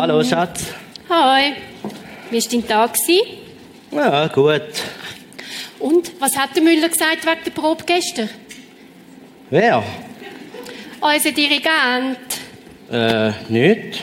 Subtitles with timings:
[0.00, 0.64] Hallo, Schatz.
[1.10, 1.52] Hi.
[2.30, 2.96] Wie war dein Tag?
[3.90, 4.62] Ja, gut.
[5.78, 8.30] Und, was hat der Müller gesagt wegen der Probe gestern?
[9.50, 9.82] Wer?
[11.02, 12.16] Unser Dirigent.
[12.90, 14.02] Äh, nicht.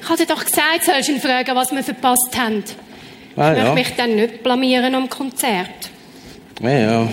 [0.00, 2.64] Ich hatte doch gesagt, sollst du ihn fragen, was wir verpasst haben.
[3.36, 3.74] Ah, ich ja.
[3.74, 5.90] möchte mich dann nicht blamieren am Konzert.
[6.62, 7.08] Ja, ja.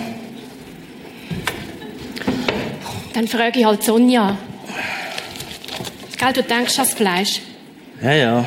[3.12, 4.38] Dann frage ich halt Sonja.
[6.18, 7.40] Gell, du denkst ans Fleisch.
[8.02, 8.44] Ja, ja.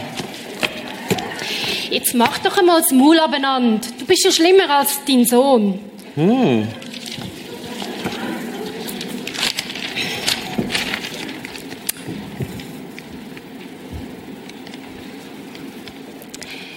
[1.89, 3.85] Jetzt mach doch einmal das Maul abeinander.
[3.97, 5.79] Du bist ja schlimmer als dein Sohn.
[6.15, 6.67] Hm.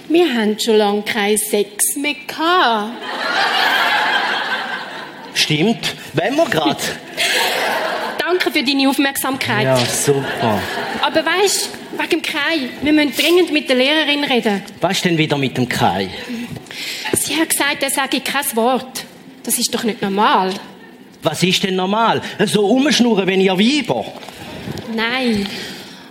[0.09, 2.91] Wir haben schon lange keinen Sex mehr gehabt.
[5.33, 5.95] Stimmt.
[6.13, 6.77] Wenn wir gerade.
[8.33, 9.63] Danke für deine Aufmerksamkeit.
[9.63, 10.59] Ja, super.
[11.01, 14.63] Aber weißt, wegen dem Kai, wir müssen dringend mit der Lehrerin reden.
[14.81, 16.09] Was ist denn wieder mit dem Kai?
[17.13, 19.05] Sie hat gesagt, er sage kein Wort.
[19.43, 20.51] Das ist doch nicht normal.
[21.21, 22.23] Was ist denn normal?
[22.45, 24.03] So umschnurren, wenn ihr Weiber.
[24.95, 25.47] Nein,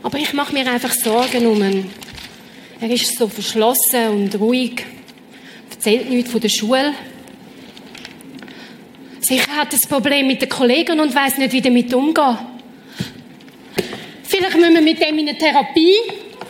[0.05, 1.91] aber ich mache mir einfach Sorgen um ihn.
[2.81, 4.85] Er ist so verschlossen und ruhig.
[5.71, 6.95] Erzählt nichts von der Schule.
[9.23, 12.39] Sicher hat ein Problem mit den Kollegen und weiß nicht, wie damit umgehen.
[14.25, 15.95] Vielleicht müssen wir mit dem in eine Therapie.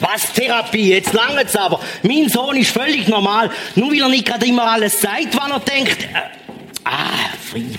[0.00, 0.88] Was Therapie?
[0.88, 1.80] Jetzt lange es aber.
[2.02, 3.50] Mein Sohn ist völlig normal.
[3.74, 6.02] Nur weil er nicht gerade immer alles sagt, was er denkt.
[6.02, 6.16] Äh,
[6.84, 7.76] ah, Frieden.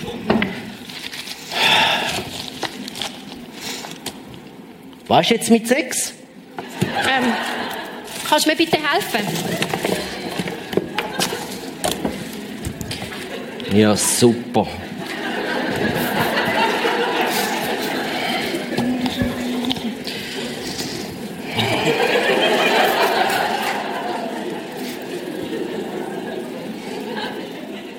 [5.08, 6.14] Was ist jetzt mit Sex?
[6.82, 7.32] Ähm,
[8.28, 9.26] kannst du mir bitte helfen?
[13.72, 14.68] Ja, super.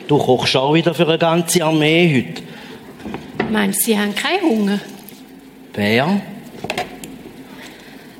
[0.08, 2.44] Du kochst auch wieder für eine ganze Armee heute.
[3.52, 4.80] Meinst du, sie haben keinen Hunger?
[5.74, 6.22] Wer?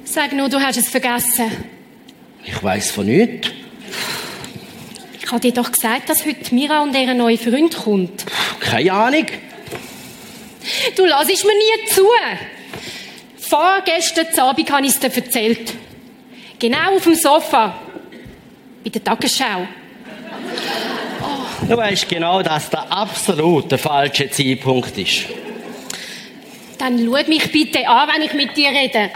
[0.04, 1.52] Sag nur, du hast es vergessen.
[2.44, 3.50] Ich weiß von nichts.
[5.22, 8.26] Ich habe dir doch gesagt, dass heute Mira und ihr neuer Freund kommt.
[8.60, 9.26] Keine Ahnung.
[10.96, 12.06] Du lassest mir nie zu.
[13.38, 15.74] Vorgestern Abend habe ich es dir erzählt.
[16.58, 17.76] Genau auf dem Sofa.
[18.84, 19.68] Bei der Tagesschau.
[21.68, 25.26] Du weißt genau, dass der absolut der falsche Zeitpunkt ist.
[26.78, 29.10] Dann schau mich bitte an, wenn ich mit dir rede.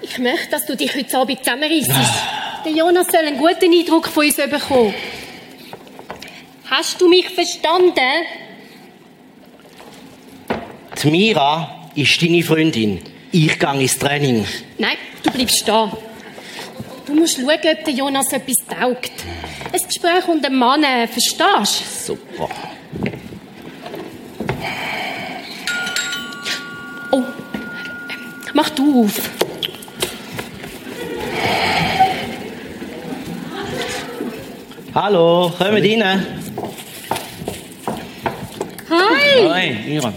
[0.00, 2.22] Ich möchte, dass du dich heute Abend zusammenreissest.
[2.64, 4.94] Der Jonas soll einen guten Eindruck von uns bekommen.
[6.70, 7.98] Hast du mich verstanden?
[11.02, 13.00] Die Mira ist deine Freundin.
[13.32, 14.46] Ich gehe ins Training.
[14.78, 15.90] Nein, du bleibst da.
[17.10, 19.10] Du musst schauen, ob der Jonas etwas taugt.
[19.72, 22.48] Ein Gespräch unter einem Mann, äh, verstehst Super.
[27.10, 27.24] Oh, ähm,
[28.54, 29.20] mach du auf.
[34.94, 36.26] Hallo, kommt rein.
[38.88, 39.48] Hi!
[39.48, 40.12] Hi, Mira.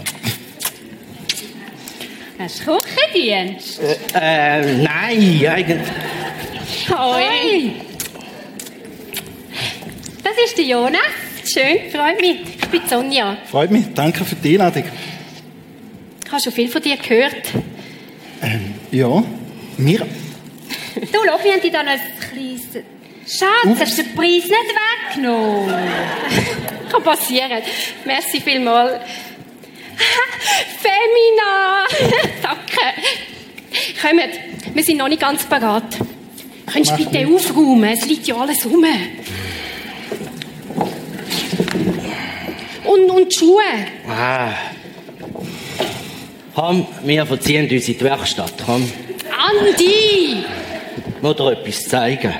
[2.38, 3.80] Hast du Küchendienst?
[3.80, 6.03] Äh, äh, nein, eigentlich.
[6.90, 7.72] Hoi.
[10.22, 11.00] Das ist der Jonas.
[11.46, 12.40] Schön, freut mich.
[12.60, 13.36] Ich bin Sonja.
[13.50, 13.84] Freut mich.
[13.94, 14.84] Danke für die Einladung.
[16.24, 17.52] Ich habe schon viel von dir gehört.
[18.42, 19.22] Ähm, ja,
[19.78, 20.00] mir.
[20.00, 22.00] Du, schau, wir haben dir dann ein
[22.30, 22.84] kleines...
[23.26, 25.74] Schatz, hast du den Preis nicht weggenommen?
[26.90, 27.62] Kann passieren.
[28.04, 28.92] Merci vielmals.
[30.82, 31.86] Femina!
[32.42, 33.00] Danke.
[34.02, 35.84] Kommt, wir sind noch nicht ganz parat.
[36.74, 37.84] Könntest du bitte aufräumen?
[37.84, 38.84] Es liegt ja alles rum.
[42.84, 43.62] Und, und die Schuhe?
[44.08, 44.54] Ah.
[46.52, 48.54] Komm, wir verziehen uns in die Werkstatt.
[48.66, 48.90] Komm,
[49.30, 50.44] Andi!
[51.16, 52.34] ich muss dir etwas zeigen.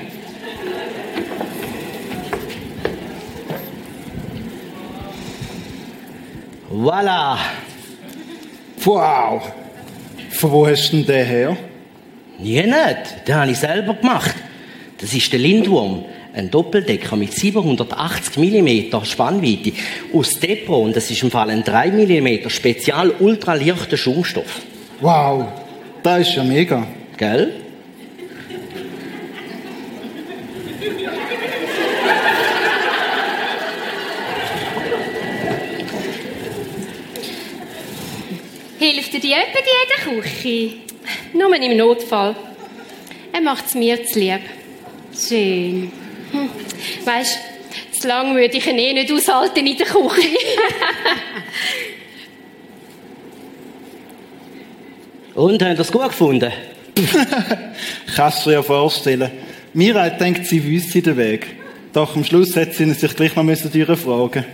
[6.69, 7.37] Voilà.
[8.83, 9.53] Wow.
[10.31, 11.57] Von wo hast du denn den her?
[12.39, 13.27] Nie nicht.
[13.27, 14.35] Den habe ich selber gemacht.
[14.99, 16.05] Das ist der Lindwurm.
[16.33, 19.71] Ein Doppeldecker mit 780 mm Spannweite
[20.13, 20.83] aus Depot.
[20.83, 24.61] Und das ist im Fall ein 3 mm spezial ultraleichter Schaumstoff.
[24.99, 25.45] Wow.
[26.03, 26.85] Das ist ja mega.
[27.17, 27.53] Gell?
[38.77, 40.85] Hilft dir die jemand in jeder Küche?
[41.35, 42.35] Nur im Notfall.
[43.33, 44.39] Er macht es mir zu lieb.
[45.13, 45.91] Schön.
[46.31, 46.49] Hm.
[47.03, 47.39] Weißt
[47.99, 50.29] zu lang würde ich ihn eh nicht aushalten in der Küche.
[55.35, 56.53] Und, habt ihr es gut gefunden?
[58.15, 59.29] Kannst du dir ja vorstellen.
[59.73, 61.47] Mira denkt, sie wüsste den Weg.
[61.91, 64.45] Doch am Schluss hat sie sich gleich noch durchfragen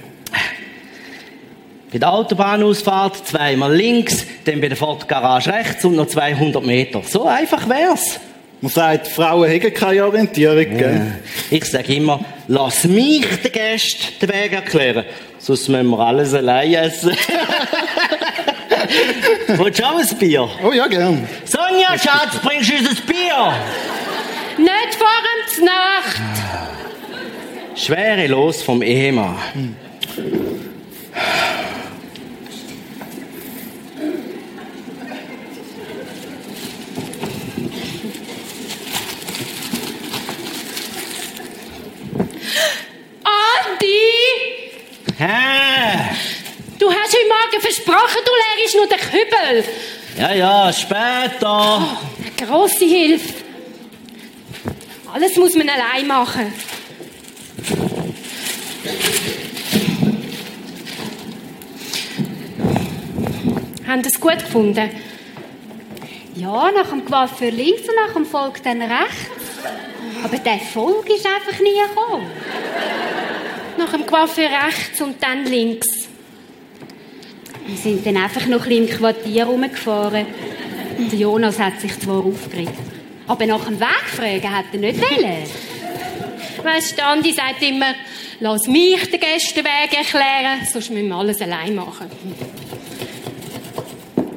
[1.91, 7.01] Bei der Autobahnausfahrt zweimal links, dann bei der Ford Garage rechts und noch 200 Meter.
[7.05, 8.17] So einfach wär's.
[8.61, 11.19] Man sagt, Frauen haben keine Orientierung, gell?
[11.49, 15.03] Ich sage immer, lass mich den Gästen den Weg erklären.
[15.39, 17.11] Sonst müssen wir alles allein essen.
[19.47, 20.47] Willst du auch ein Bier?
[20.63, 21.27] Oh ja, gern.
[21.43, 23.53] Sonja, Schatz, bringst du uns ein Bier?
[24.59, 25.07] Nicht vor
[25.57, 26.21] dem Nacht.
[27.75, 29.35] Schwere Los vom Ehemann.
[43.71, 44.01] Andi!
[45.17, 46.15] Hä?
[46.79, 49.63] Du hast heute Morgen versprochen, du lehrst nur den Kübel.
[50.17, 51.99] Ja, ja, später.
[52.19, 53.33] Eine grosse Hilfe.
[55.13, 56.53] Alles muss man allein machen.
[63.87, 64.89] Haben es gut gefunden?
[66.35, 69.31] Ja, nach dem Coiffeur links und nach dem Volk dann rechts.
[70.23, 72.31] Aber der Volk ist einfach nie gekommen.
[73.81, 75.87] Nach dem Coiffeur rechts und dann links.
[77.65, 80.27] Wir sind dann einfach noch ein bisschen im Quartier rumgefahren.
[80.99, 82.77] Der Jonas hat sich zwar aufgeregt.
[83.25, 85.43] Aber nach dem Weg fragen hat er nicht wollen.
[86.63, 87.95] Weißt du, Andi sagt immer,
[88.39, 92.05] lass mich den Gästen den Weg erklären, sonst müssen wir alles allein machen.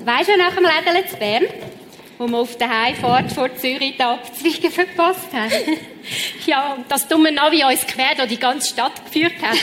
[0.07, 1.45] Weißt du, nach dem Lädele zu Bern,
[2.19, 5.51] wo wir auf der Heimfahrt vor Zürich die Abzweigung verpasst haben?
[6.47, 9.57] Ja, und das dumme Navi uns quer durch die ganze Stadt geführt hat.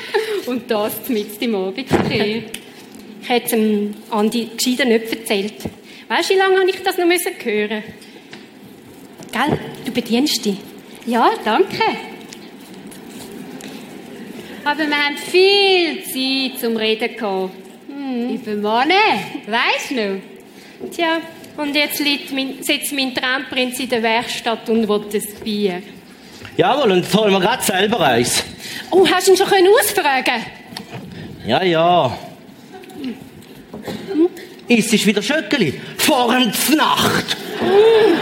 [0.46, 2.44] und das mit dem Abendverkehr.
[3.20, 5.54] Ich hätte es dem Andi gescheiter nicht erzählt.
[6.06, 7.82] Weißt du, wie lange habe ich das noch müssen hören?
[9.32, 9.58] Gell?
[9.84, 10.58] Du bedienst dich.
[11.04, 11.82] Ja, danke.
[14.64, 17.50] Aber wir haben viel Zeit zum Reden gehabt.
[17.88, 18.34] Mhm.
[18.34, 18.94] Über Männer,
[19.46, 20.90] weisst du noch?
[20.90, 21.20] Tja,
[21.58, 25.82] und jetzt liegt mein, sitzt mein Traumprinz in der Werkstatt und will das Bier.
[26.56, 28.44] Jawohl, und jetzt holen wir gerade selber eins.
[28.90, 30.44] Oh, hast du ihn schon können ausfragen
[31.46, 32.18] Ja, ja.
[33.02, 34.28] Hm?
[34.68, 35.80] Ist es wieder Schöckeli?
[35.96, 37.36] Vor der Nacht.
[37.58, 38.18] Hm.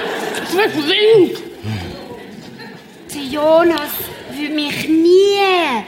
[3.14, 3.92] Der Jonas
[4.32, 5.82] will mich nie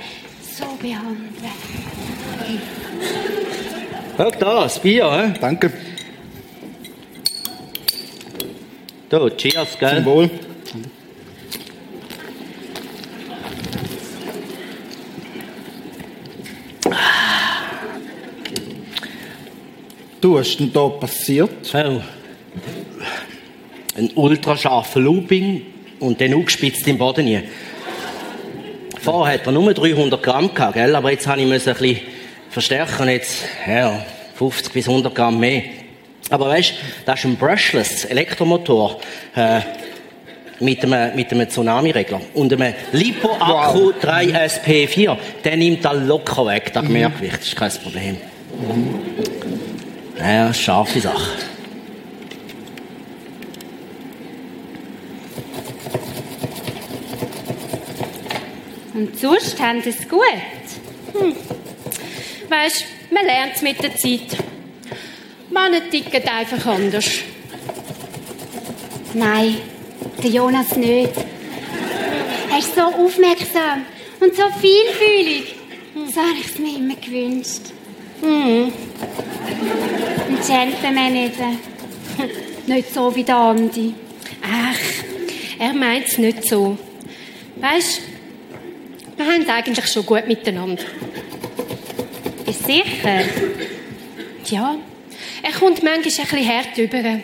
[0.58, 1.28] so behandeln.
[4.16, 5.38] Schau da, das Bier, hä?
[5.40, 5.72] Danke.
[9.08, 9.96] Da, cheers, gell?
[9.96, 10.30] Zum Wohl.
[20.20, 21.50] Du, was ist denn da passiert?
[21.72, 22.02] Oh.
[23.96, 25.62] Ein ultrascharfer Looping
[26.00, 27.44] und dann aufgespitzt im Boden hier.
[29.00, 30.94] Vorher hat er nur 300 Gramm gehabt, gell?
[30.94, 32.00] aber jetzt habe ich ein bisschen
[32.50, 35.62] verstärken, jetzt, ja, 50 bis 100 Gramm mehr.
[36.30, 36.74] Aber weißt,
[37.06, 39.00] das ist ein Brushless Elektromotor,
[39.34, 39.60] äh,
[40.60, 43.94] mit einem, mit einem Tsunami-Regler und einem Lipo-Akku Wow.
[44.02, 45.16] 3SP4.
[45.44, 48.16] Der nimmt da locker weg, das Mehrgewicht, das ist kein Problem.
[50.18, 51.30] Ja, scharfe Sache.
[58.94, 60.20] Und sonst haben sie es gut.
[62.48, 64.36] Weißt du, man lernt es mit der Zeit.
[65.50, 67.06] Männer ticken einfach anders.
[69.14, 69.56] Nein,
[70.22, 71.12] der Jonas nicht.
[72.50, 73.84] Er ist so aufmerksam
[74.20, 75.54] und so vielfühlig.
[76.12, 77.72] So habe ich es mir immer gewünscht.
[78.22, 78.72] Mhm.
[80.28, 81.58] Ein Gentleman eben.
[82.66, 83.94] Nicht so wie der Andi.
[84.42, 84.78] Ach,
[85.58, 86.76] er meint es nicht so.
[87.56, 88.00] Weißt
[89.16, 90.84] du, wir haben eigentlich schon gut miteinander.
[92.44, 93.24] Bist sicher?
[94.46, 94.76] Ja,
[95.42, 97.20] er kommt manchmal ein bisschen hart rüber.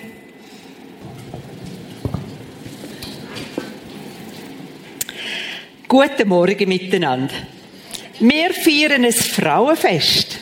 [5.88, 7.34] Guten Morgen miteinander.
[8.18, 10.40] Wir feiern ein Frauenfest.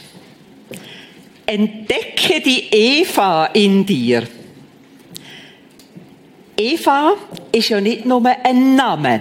[1.44, 4.26] Entdecke die Eva in dir.
[6.56, 7.14] Eva
[7.50, 9.20] ist ja nicht nur ein Name.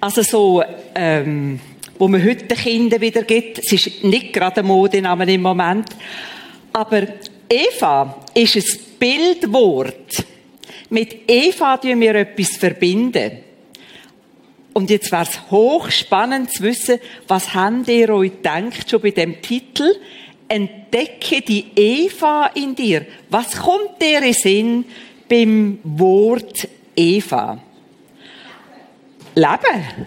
[0.00, 0.62] Also so,
[0.94, 1.60] ähm,
[1.98, 3.60] wo man heute den Kindern wieder gibt.
[3.60, 5.86] Es ist nicht gerade ein Modename im Moment.
[6.72, 7.06] Aber
[7.48, 8.64] Eva ist ein
[8.98, 10.24] Bildwort.
[10.88, 13.38] Mit Eva tun wir etwas verbinden.
[14.72, 16.98] Und jetzt wäre es hochspannend zu wissen,
[17.28, 19.94] was habt ihr euch gedacht, schon bei dem Titel?
[20.48, 23.06] Entdecke die Eva in dir.
[23.28, 24.84] Was kommt dir in Sinn
[25.28, 27.58] beim Wort Eva?
[29.34, 30.06] Leben.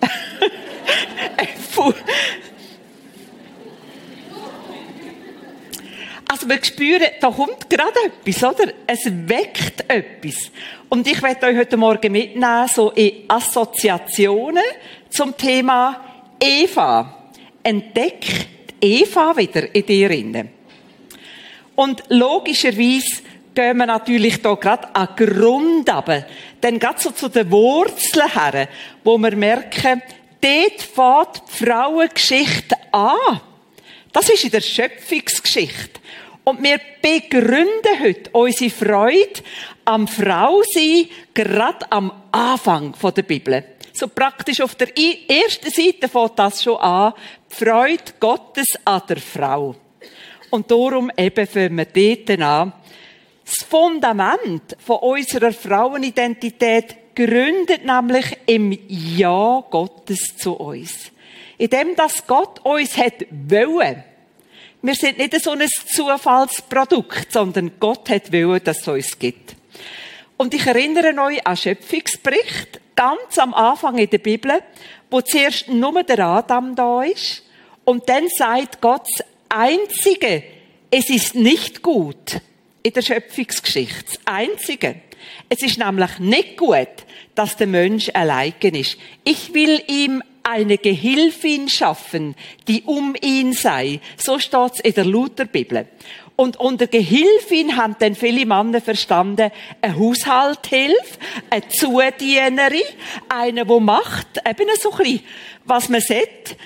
[1.36, 1.94] Äpfel.
[6.30, 8.72] Also wir spüren, da kommt gerade etwas, oder?
[8.86, 10.52] Es weckt etwas.
[10.88, 14.62] Und ich werde euch heute Morgen mitnehmen, so in Assoziationen
[15.08, 16.00] zum Thema
[16.38, 17.32] Eva.
[17.64, 18.46] Entdeckt
[18.80, 20.50] Eva wieder in dir inne.
[21.74, 23.22] Und logischerweise
[23.52, 26.26] gehen wir natürlich da gerade an Grund aber
[26.60, 28.68] dann gerade so zu den Wurzeln her,
[29.02, 30.00] wo wir merken,
[30.40, 33.40] dort fängt die Frauengeschichte an.
[34.12, 36.00] Das ist in der Schöpfungsgeschichte.
[36.44, 39.42] Und wir begründen heute unsere Freude
[39.84, 43.64] am Frausein gerade am Anfang der Bibel.
[43.92, 47.12] So praktisch auf der ersten Seite fängt das schon an.
[47.50, 49.76] Die Freude Gottes an der Frau.
[50.50, 52.72] Und darum eben fangen wir dort an.
[53.44, 61.12] Das Fundament von unserer Frauenidentität gründet nämlich im Ja Gottes zu uns.
[61.60, 64.02] In dem, dass Gott uns hat wollen.
[64.80, 69.56] Wir sind nicht so ein Zufallsprodukt, sondern Gott hat wollen, dass es uns gibt.
[70.38, 74.62] Und ich erinnere euch an Schöpfungsbericht, ganz am Anfang in der Bibel,
[75.10, 77.42] wo zuerst nur der Adam da ist.
[77.84, 80.42] Und dann sagt Gott das Einzige,
[80.90, 82.40] es ist nicht gut
[82.82, 84.04] in der Schöpfungsgeschichte.
[84.06, 85.02] Das Einzige.
[85.50, 86.88] Es ist nämlich nicht gut,
[87.34, 88.96] dass der Mensch allein ist.
[89.24, 92.34] Ich will ihm eine Gehilfin schaffen,
[92.68, 94.00] die um ihn sei.
[94.16, 95.86] So steht's in der Lutherbibel.
[96.36, 99.50] Und unter Gehilfin haben dann viele Männer verstanden,
[99.82, 101.18] eine Haushalthilfe,
[101.50, 102.80] eine Zudienerin,
[103.28, 105.20] eine, wo macht, eben so ein bisschen,
[105.66, 106.56] was man sieht.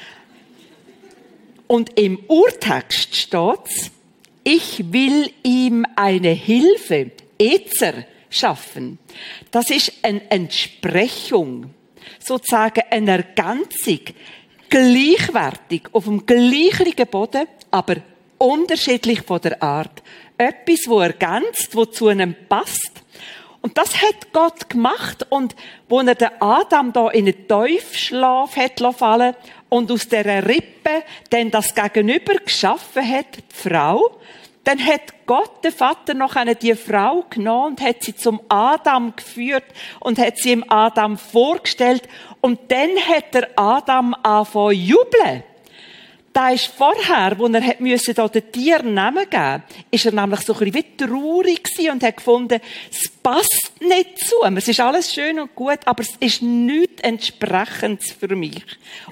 [1.67, 3.91] Und im Urtext steht's,
[4.45, 8.99] ich will ihm eine Hilfe, Ezer, schaffen.
[9.51, 11.71] Das ist eine Entsprechung,
[12.27, 14.01] sozusagen eine Ergänzung,
[14.69, 17.97] gleichwertig, auf dem gleichen Boden, aber
[18.39, 20.03] unterschiedlich von der Art.
[20.37, 23.03] Etwas, wo ergänzt, wo zu einem passt.
[23.61, 25.57] Und das hat Gott gemacht und
[25.89, 29.35] wo er den Adam da in einen Teufschlaf hat fallen
[29.71, 34.19] und aus der Rippe dann das Gegenüber geschaffen hat, die Frau,
[34.65, 39.15] dann hat Gott, der Vater, noch eine die Frau genommen und hat sie zum Adam
[39.15, 39.65] geführt
[40.01, 42.09] und hat sie ihm Adam vorgestellt.
[42.41, 45.43] Und dann hat der Adam angefangen jubeln.
[46.33, 50.41] Da ist vorher, wo er hat müssen, da den Tieren Namen geben, ist er nämlich
[50.41, 54.57] so ein bisschen traurig gewesen und hat gefunden, es passt nicht zu ihm.
[54.57, 58.65] Es ist alles schön und gut, aber es ist nichts entsprechendes für mich.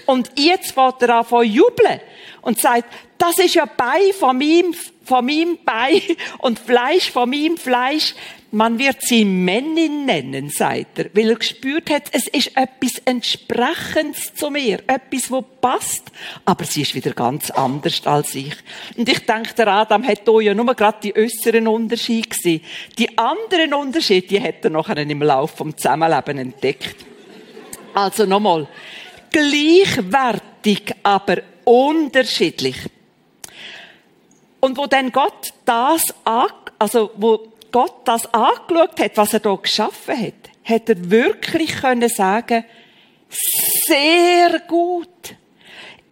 [0.06, 2.00] Und jetzt fährt er an von jubeln
[2.40, 4.74] und sagt, das ist ja bei von meinem,
[5.04, 6.02] von meinem Bei
[6.38, 8.14] und Fleisch von meinem Fleisch.
[8.50, 14.34] Man wird sie Männin nennen, sagt er, weil er gespürt hat, es ist etwas Entsprechendes
[14.34, 16.02] zu mir, etwas, wo passt,
[16.44, 18.54] aber sie ist wieder ganz anders als ich.
[18.96, 22.60] Und ich denke, der Adam hat hier ja nur gerade die äußeren Unterschiede gesehen.
[22.98, 26.96] Die anderen Unterschiede, die hat er nachher im Laufe vom Zusammenleben entdeckt.
[27.94, 28.68] Also nochmal,
[29.30, 32.76] gleichwertig, aber unterschiedlich.
[34.64, 40.16] Und wo dann Gott das, also wo Gott das angeschaut hat, was er da geschaffen
[40.16, 42.64] hat, hat er wirklich können sagen,
[43.87, 45.09] sehr gut.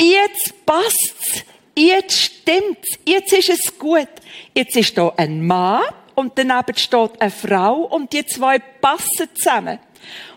[0.01, 1.45] Jetzt passt's.
[1.77, 2.99] Jetzt stimmt's.
[3.07, 4.09] Jetzt ist es gut.
[4.53, 5.85] Jetzt ist da ein Mann
[6.17, 9.79] und daneben steht eine Frau und die zwei passen zusammen.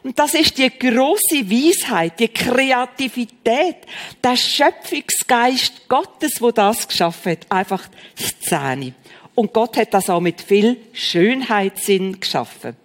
[0.03, 3.77] Und das ist die große Weisheit, die Kreativität,
[4.23, 7.51] der Schöpfungsgeist Gottes, wo das geschaffen hat.
[7.51, 8.93] Einfach Szene.
[9.35, 12.75] Und Gott hat das auch mit viel Schönheitssinn geschaffen.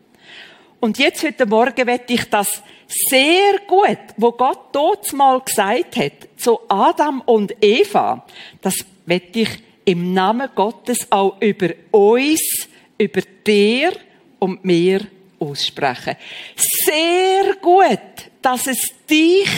[0.81, 6.13] Und jetzt heute Morgen werde ich das sehr gut, wo Gott dort mal gesagt hat,
[6.37, 8.25] zu Adam und Eva,
[8.63, 9.49] das werde ich
[9.85, 13.93] im Namen Gottes auch über uns, über dir
[14.39, 15.07] und mir
[15.39, 16.17] aussprechen.
[16.57, 19.49] Sehr gut, dass es dich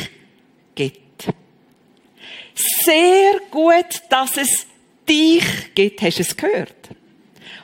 [0.75, 1.28] gibt.
[2.54, 4.66] Sehr gut, dass es
[5.08, 6.02] dich gibt.
[6.02, 6.90] Hast du es gehört?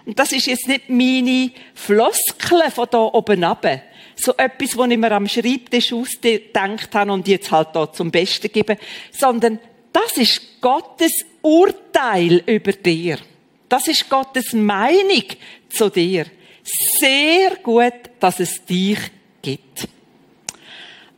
[0.05, 3.83] Und das ist jetzt nicht meine Floskel von da oben runter.
[4.15, 8.51] So etwas, was ich mir am Schreibtisch ausgedacht habe und jetzt halt da zum Besten
[8.51, 8.79] gebe.
[9.11, 9.59] Sondern
[9.93, 13.19] das ist Gottes Urteil über dir.
[13.69, 15.25] Das ist Gottes Meinung
[15.69, 16.27] zu dir.
[16.99, 18.99] Sehr gut, dass es dich
[19.41, 19.89] gibt.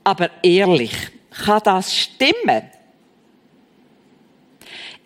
[0.04, 0.92] Aber ehrlich,
[1.30, 2.70] kann das stimmen?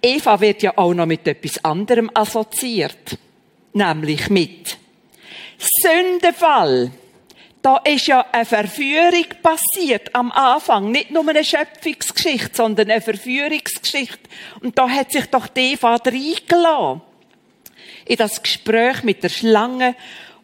[0.03, 3.19] Eva wird ja auch noch mit etwas anderem assoziiert.
[3.73, 4.77] Nämlich mit
[5.59, 6.91] Sündenfall.
[7.63, 10.91] Da ist ja eine Verführung passiert am Anfang.
[10.91, 14.19] Nicht nur eine Schöpfungsgeschichte, sondern eine Verführungsgeschichte.
[14.61, 17.03] Und da hat sich doch Eva reingelassen.
[18.05, 19.95] In das Gespräch mit der Schlange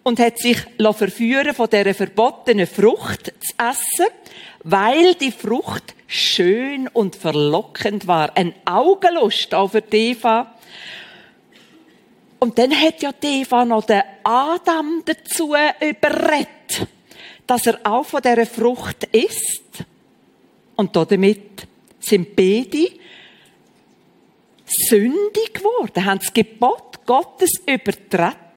[0.09, 0.59] und hat sich
[0.93, 4.13] verführen von dieser verbotenen Frucht zu essen,
[4.65, 8.37] weil die Frucht schön und verlockend war.
[8.37, 10.55] Ein Augenlust für die Eva.
[12.39, 16.89] Und dann hat ja die Eva noch den Adam dazu überredet
[17.49, 19.85] dass er auch von dieser Frucht isst.
[20.77, 21.67] Und damit
[21.99, 22.91] sind beide
[24.67, 28.48] sündig geworden, haben das Gebot Gottes übertreten.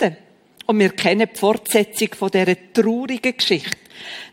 [0.65, 3.77] Und wir kennen die Fortsetzung von dieser traurigen Geschichte.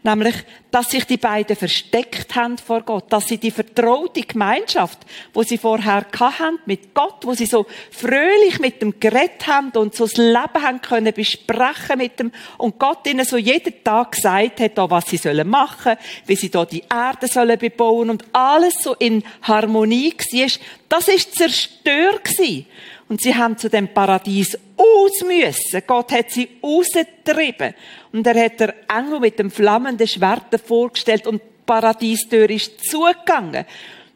[0.02, 0.34] Nämlich,
[0.70, 4.98] dass sich die beiden versteckt haben vor Gott, dass sie die vertraute Gemeinschaft,
[5.32, 9.94] wo sie vorher hatten mit Gott, wo sie so fröhlich mit dem geredet haben und
[9.94, 14.60] so das Leben haben können besprechen mit dem und Gott ihnen so jeden Tag gesagt
[14.60, 18.94] hat, was sie sollen machen, wie sie da die Erde sollen bebauen und alles so
[18.94, 20.50] in Harmonie war,
[20.88, 22.66] das ist zerstört gewesen.
[23.08, 25.82] Und sie haben zu dem Paradies aus müssen.
[25.86, 27.74] Gott hat sie rausgetrieben.
[28.12, 33.64] Und er hat der Engel mit dem flammenden Schwert vorgestellt und die Paradiestür ist zugegangen.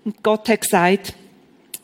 [0.04, 1.14] Und Gott hat gesagt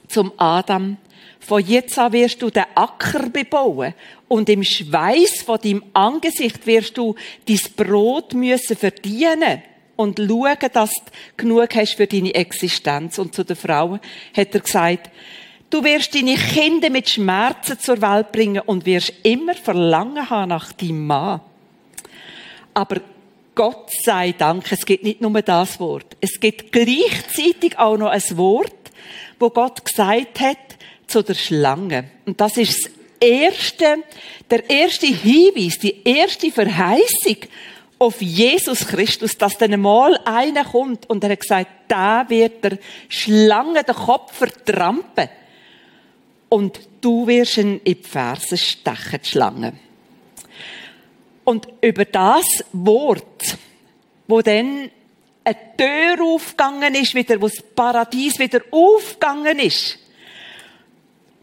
[0.08, 0.98] zum Adam,
[1.40, 3.94] von jetzt an wirst du den Acker bebauen
[4.26, 7.14] und im Schweiß von deinem Angesicht wirst du
[7.46, 9.62] dein Brot müssen verdienen
[9.96, 13.18] und schauen, dass du genug hast für deine Existenz.
[13.18, 13.98] Und zu der Frau
[14.36, 15.10] hat er gesagt,
[15.70, 20.72] Du wirst deine Kinder mit Schmerzen zur Welt bringen und wirst immer Verlangen haben nach
[20.72, 21.40] deinem Mann.
[22.72, 23.00] Aber
[23.54, 26.16] Gott sei Dank, es gibt nicht nur das Wort.
[26.20, 28.72] Es gibt gleichzeitig auch noch ein Wort,
[29.38, 30.56] wo Gott gesagt hat
[31.06, 32.04] zu der Schlange.
[32.24, 33.96] Und das ist das erste,
[34.50, 37.36] der erste Hinweis, die erste Verheißung
[37.98, 42.78] auf Jesus Christus, dass dann mal einer kommt und er hat gesagt, da wird der
[43.08, 45.28] Schlange den Kopf vertrampen
[46.48, 49.72] und du wirst ihn in die Ferse stechen, die Schlange.
[51.44, 53.56] Und über das Wort,
[54.26, 54.90] wo dann
[55.44, 59.98] eine Tür aufgegangen ist, wieder, wo das Paradies wieder aufgegangen ist,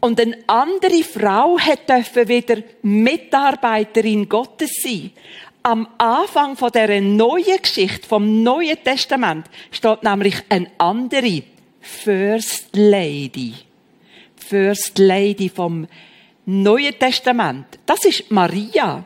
[0.00, 1.88] und eine andere Frau hat
[2.28, 5.10] wieder Mitarbeiterin Gottes sein.
[5.64, 11.42] Am Anfang von der neuen Geschichte, vom Neuen Testament, steht nämlich eine andere
[11.80, 13.54] First Lady.
[14.48, 15.86] First Lady vom
[16.44, 17.66] Neuen Testament.
[17.84, 19.04] Das ist Maria.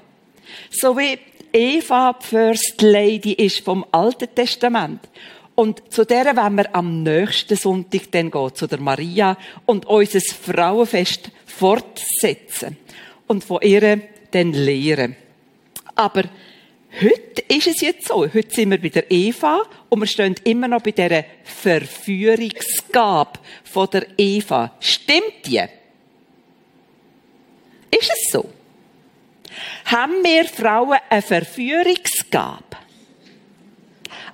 [0.71, 1.19] So wie
[1.53, 5.09] Eva die First Lady ist vom Alten Testament.
[5.55, 10.21] Und zu der werden wir am nächsten Sonntag dann gehen, zu der Maria, und unser
[10.21, 12.77] Frauenfest fortsetzen.
[13.27, 14.01] Und von ihr
[14.31, 15.17] dann lehren.
[15.95, 16.25] Aber
[16.99, 18.27] Heute ist es jetzt so.
[18.27, 23.89] Heute sind wir bei der Eva und wir stehen immer noch bei dieser Verführungsgabe von
[23.93, 24.73] der Eva.
[24.81, 25.63] Stimmt die?
[27.91, 28.51] Ist es so?
[29.85, 32.65] Haben wir Frauen eine Verführungsgabe?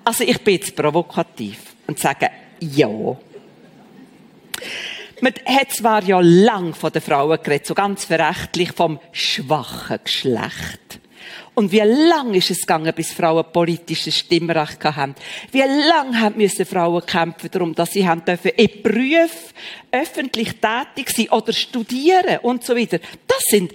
[0.04, 2.88] Also ich bin jetzt provokativ und sage ja.
[5.20, 11.00] Man hat zwar ja lang von den Frauen geredet, so ganz verächtlich vom schwachen Geschlecht.
[11.56, 15.14] Und wie lang ist es gegangen, bis Frauen politisches Stimmrecht haben?
[15.52, 19.54] Wie lang müssen Frauen kämpfen darum, dass sie haben dürfen in Berufen
[19.90, 22.98] öffentlich tätig sein oder studieren und so weiter?
[23.26, 23.72] Das sind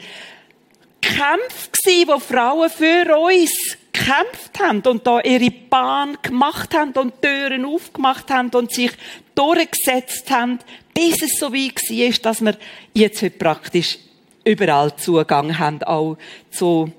[1.01, 3.51] Kämpfe gewesen, wo Frauen für uns
[3.91, 8.91] gekämpft haben und da ihre Bahn gemacht haben und Türen aufgemacht haben und sich
[9.33, 10.59] durchgesetzt haben,
[10.93, 12.57] bis es so weit war, dass wir
[12.93, 13.97] jetzt heute praktisch
[14.43, 16.17] überall Zugang haben, auch
[16.51, 16.91] zu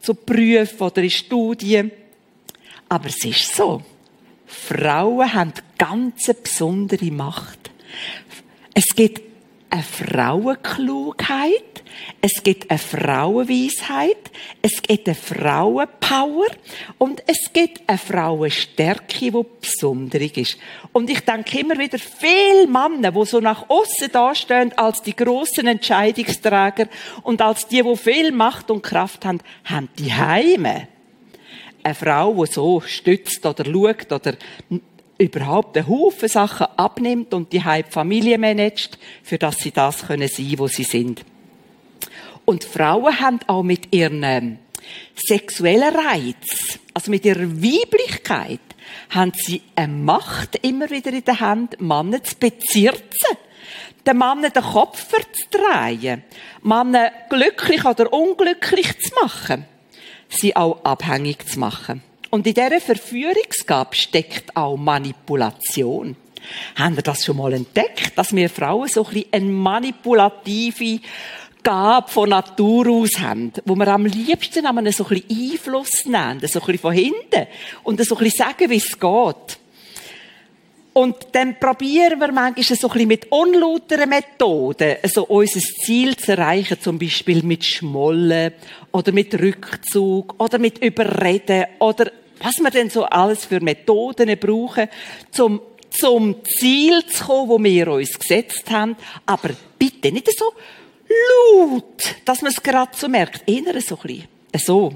[0.00, 1.90] zu Berufen oder in Studien.
[2.88, 3.82] Aber es ist so.
[4.46, 7.70] Frauen haben ganz besondere Macht.
[8.74, 9.22] Es gibt
[9.70, 11.77] eine Frauenklugheit,
[12.20, 14.30] es gibt eine Frauenweisheit,
[14.60, 16.48] es gibt eine Frauenpower
[16.98, 20.58] und es gibt eine Frauenstärke, die besonderig ist.
[20.92, 25.68] Und ich denke immer wieder, viele Männer, die so nach außen dastehen als die grossen
[25.68, 26.88] Entscheidungsträger
[27.22, 30.88] und als die, die viel Macht und Kraft haben, haben die Heime.
[31.84, 34.34] Eine Frau, die so stützt oder schaut oder
[35.18, 40.54] überhaupt einen Haufen Sachen abnimmt und die Familie managt, für dass sie das können sein,
[40.56, 41.24] wo sie sind.
[42.48, 44.58] Und Frauen haben auch mit ihren ähm,
[45.14, 48.60] sexuellen Reiz, also mit ihrer Weiblichkeit,
[49.10, 53.36] haben sie eine Macht immer wieder in der Hand, Männer zu bezirzen.
[54.06, 56.24] Den Männern den Kopf zu drehen.
[56.62, 59.66] Männer glücklich oder unglücklich zu machen.
[60.30, 62.02] Sie auch abhängig zu machen.
[62.30, 66.16] Und in dieser Verführungsgabe steckt auch Manipulation.
[66.76, 71.00] Haben ihr das schon mal entdeckt, dass wir Frauen so ein bisschen eine manipulative
[71.62, 76.04] Gabe von Natur aus haben, wo wir am liebsten an einem so ein bisschen Einfluss
[76.04, 77.46] nehmen, so ein bisschen von hinten
[77.82, 79.58] und so ein bisschen sagen, wie es geht.
[80.92, 86.32] Und dann probieren wir manchmal so ein bisschen mit unlauteren Methoden, also unser Ziel zu
[86.32, 88.52] erreichen, zum Beispiel mit Schmollen
[88.90, 94.88] oder mit Rückzug oder mit Überreden oder was wir denn so alles für Methoden brauchen,
[95.30, 100.52] zum zum Ziel zu kommen, wo wir uns gesetzt haben, aber bitte nicht so
[101.08, 103.48] laut, dass man es gerade so merkt.
[103.48, 104.28] Eher so ein bisschen.
[104.54, 104.92] So.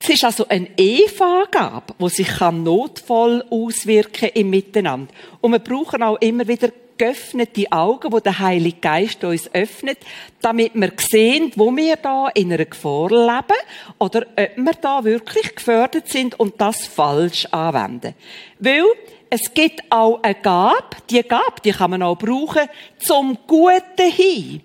[0.00, 5.12] Es ist also eine Eva-Gabe, die sich notvoll auswirken im Miteinander.
[5.40, 9.98] Und wir brauchen auch immer wieder geöffnete Augen, wo der Heilige Geist uns öffnet,
[10.40, 13.60] damit wir sehen, wo wir da in einer Gefahr leben
[13.98, 18.14] oder ob wir da wirklich gefördert sind und das falsch anwenden.
[18.58, 18.84] Weil
[19.30, 24.62] es gibt auch eine Gabe, die Gabe, die kann man auch brauchen, zum Guten hin.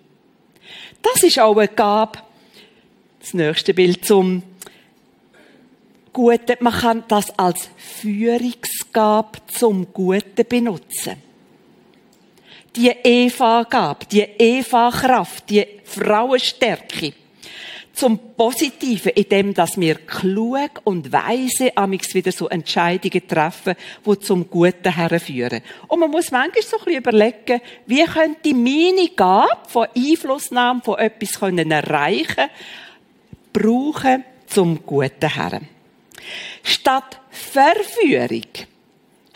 [1.01, 2.19] Das ist auch eine Gabe.
[3.19, 4.43] Das nächste Bild zum
[6.13, 6.57] Guten.
[6.59, 11.21] Man kann das als Führungsgabe zum Guten benutzen.
[12.75, 17.13] Die Eva-Gabe, die Eva-Kraft, die Frauenstärke
[17.93, 23.75] zum Positiven, in dem, dass wir klug und weise amix wieder so Entscheidungen treffen,
[24.05, 25.61] die zum Guten herführen.
[25.87, 30.99] Und man muss manchmal so ein bisschen überlegen, wie könnte meine Gabe von Einflussnahme von
[30.99, 32.49] etwas können erreichen,
[33.53, 35.61] brauchen zum Guten her.
[36.63, 38.47] Statt Verführung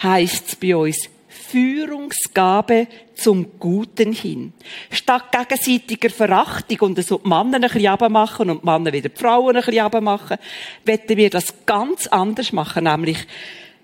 [0.01, 4.53] heisst es bei uns Führungsgabe zum Guten hin.
[4.89, 9.19] Statt gegenseitiger Verachtung und so die Männer ein bisschen machen und die Männer wieder die
[9.19, 10.37] Frauen ein bisschen machen,
[10.85, 13.27] wollen wir das ganz anders machen, nämlich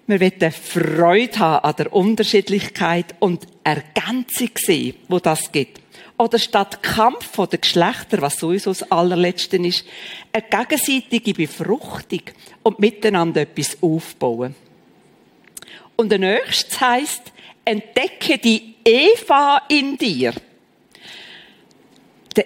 [0.07, 5.79] wir wollen Freude haben an der Unterschiedlichkeit und Ergänzung sehen, wo das gibt.
[6.17, 9.85] Oder statt Kampf der Geschlechter, was sowieso das allerletzte ist,
[10.31, 12.21] eine gegenseitige Befruchtung
[12.61, 14.53] und miteinander etwas aufbauen.
[15.95, 17.31] Und der nächste heisst,
[17.65, 20.33] entdecke die Eva in dir.
[22.35, 22.45] Der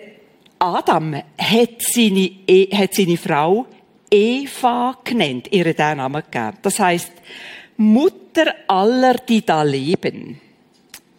[0.60, 3.66] Adam hat seine, e, hat seine Frau
[4.10, 6.58] Eva genannt, ihre den Namen gegeben.
[6.62, 7.12] Das heißt
[7.78, 10.40] Mutter aller, die da leben.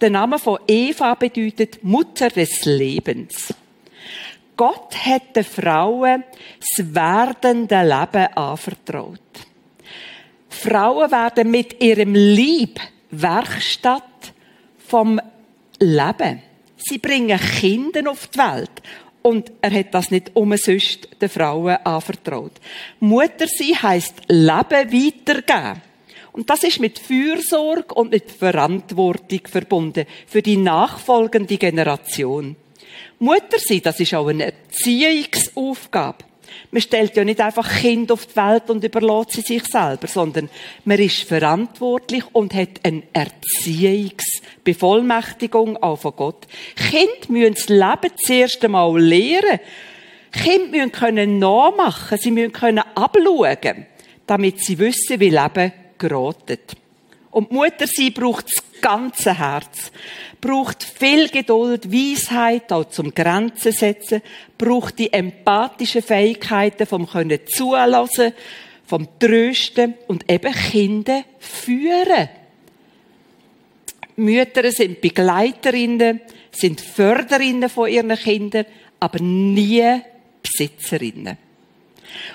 [0.01, 3.55] Der Name von Eva bedeutet Mutter des Lebens.
[4.57, 6.25] Gott hat den Frauen
[6.59, 9.21] das werdende Leben anvertraut.
[10.49, 12.81] Frauen werden mit ihrem Lieb
[13.23, 14.33] Werkstatt
[14.87, 15.21] vom
[15.79, 16.43] Leben.
[16.77, 18.71] Sie bringen Kinder auf die Welt.
[19.23, 22.53] Und er hat das nicht umsonst den Frauen anvertraut.
[23.01, 25.83] Mutter sein heisst Leben weitergeben.
[26.31, 32.55] Und das ist mit Fürsorge und mit Verantwortung verbunden für die nachfolgende Generation.
[33.19, 36.25] Mutter sein, das ist auch eine Erziehungsaufgabe.
[36.71, 40.49] Man stellt ja nicht einfach Kind auf die Welt und überlässt sie sich selber, sondern
[40.85, 46.47] man ist verantwortlich und hat eine Erziehungsbevollmächtigung auch von Gott.
[46.75, 49.61] Kind müssen das Leben zuerst einmal lernen.
[50.33, 53.87] Kind müssen können nachmachen, sie müssen können abschauen,
[54.27, 56.77] damit sie wissen, wie Leben geratet.
[57.31, 59.91] Und Mutter sie braucht das ganze Herz
[60.41, 64.23] braucht viel Geduld, Weisheit, auch zum Grenzen setzen,
[64.57, 68.33] braucht die empathischen Fähigkeiten vom können zulassen,
[68.85, 72.29] vom Trösten und eben Kinder führen.
[74.15, 76.21] Mütter sind Begleiterinnen,
[76.53, 78.67] sind Förderinnen von ihren Kindern,
[79.01, 80.01] aber nie
[80.43, 81.46] Besitzerinnen.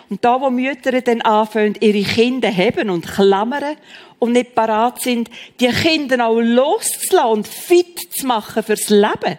[0.09, 3.77] Und da, wo Mütter dann anfangen, ihre Kinder haben und klammern
[4.19, 5.29] und nicht parat sind,
[5.59, 9.37] die Kinder auch loszulassen und fit zu machen fürs Leben,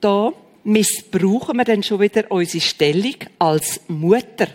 [0.00, 0.32] da
[0.64, 4.48] missbrauchen wir dann schon wieder unsere Stellung als Mutter.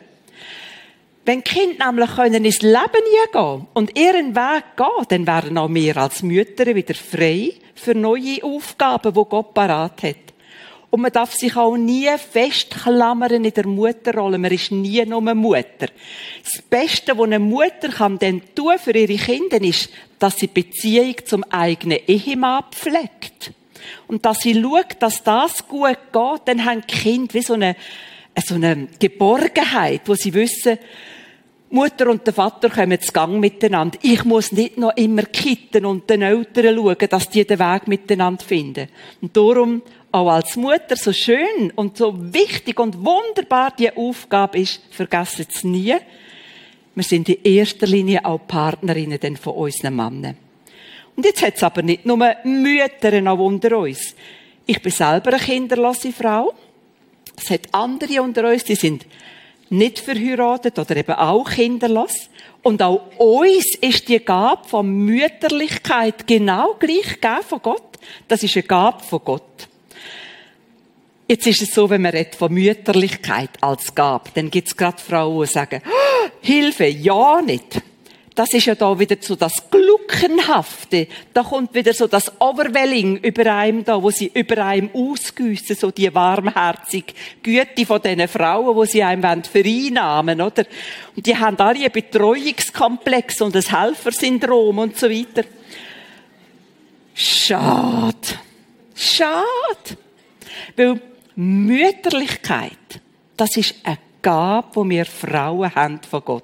[1.25, 5.97] Wenn Kinder nämlich können ins Leben gehen und ihren Weg gehen, dann werden auch wir
[5.97, 10.15] als Mütter wieder frei für neue Aufgaben, die Gott parat hat.
[10.91, 14.39] Und man darf sich auch nie festklammern in der Mutterrolle.
[14.39, 15.87] Man ist nie nur eine Mutter.
[16.43, 21.15] Das Beste, was eine Mutter kann denn tun für ihre Kinder, ist, dass sie Beziehung
[21.25, 23.53] zum eigenen Ehemann pflegt.
[24.07, 27.75] Und dass sie schaut, dass das gut geht, dann haben die Kinder wie so eine,
[28.43, 30.79] so eine Geborgenheit, wo sie wissen,
[31.71, 33.99] Mutter und der Vater kommen zu Gang miteinander.
[34.01, 38.43] Ich muss nicht noch immer kitten und den Eltern schauen, dass die den Weg miteinander
[38.43, 38.87] finden.
[39.21, 44.81] Und darum, auch als Mutter, so schön und so wichtig und wunderbar die Aufgabe ist,
[44.91, 45.95] vergessen es nie.
[46.95, 50.37] Wir sind in erster Linie auch Partnerinnen denn von unseren Männern.
[51.15, 54.15] Und jetzt hat es aber nicht nur Mütter noch unter uns.
[54.65, 56.53] Ich bin selber eine kinderlose Frau.
[57.37, 59.05] Es hat andere unter uns, die sind
[59.69, 62.29] nicht verheiratet oder eben auch kinderlos.
[62.63, 67.97] Und auch uns ist die Gabe von Mütterlichkeit genau gleich gegeben von Gott.
[68.27, 69.68] Das ist eine Gabe von Gott.
[71.31, 74.97] Jetzt ist es so, wenn man redet von Mütterlichkeit als Gabe, dann gibt es gerade
[74.97, 77.83] Frauen, die sagen, oh, Hilfe, ja nicht.
[78.33, 81.07] Das ist ja da wieder so das Gluckenhafte.
[81.31, 85.91] Da kommt wieder so das Overwelling über einem da, wo sie über einem ausgüssen, so
[85.91, 87.13] die warmherzige
[87.43, 90.63] Güte von diesen Frauen, wo sie einem vereinnahmen, oder?
[91.15, 95.47] Und die haben alle einen Betreuungskomplex und ein Helfersyndrom und so weiter.
[97.13, 98.15] Schade.
[98.95, 99.45] Schade.
[100.75, 101.01] Weil
[101.41, 102.99] Mütterlichkeit,
[103.37, 106.43] das ist eine Gabe, die wir Frauen haben von Gott.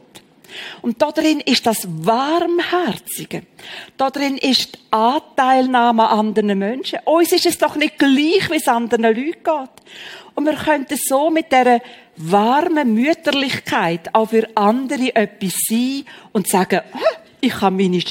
[0.82, 3.44] Und da drin ist das Warmherzige.
[3.98, 7.00] Da drin ist die Anteilnahme an anderen Menschen.
[7.04, 9.76] Uns ist es doch nicht gleich, wie es anderen Leuten geht.
[10.34, 11.82] Und wir könnten so mit dieser
[12.16, 16.80] warmen Mütterlichkeit auch für andere etwas sein und sagen,
[17.42, 18.02] ich kann meine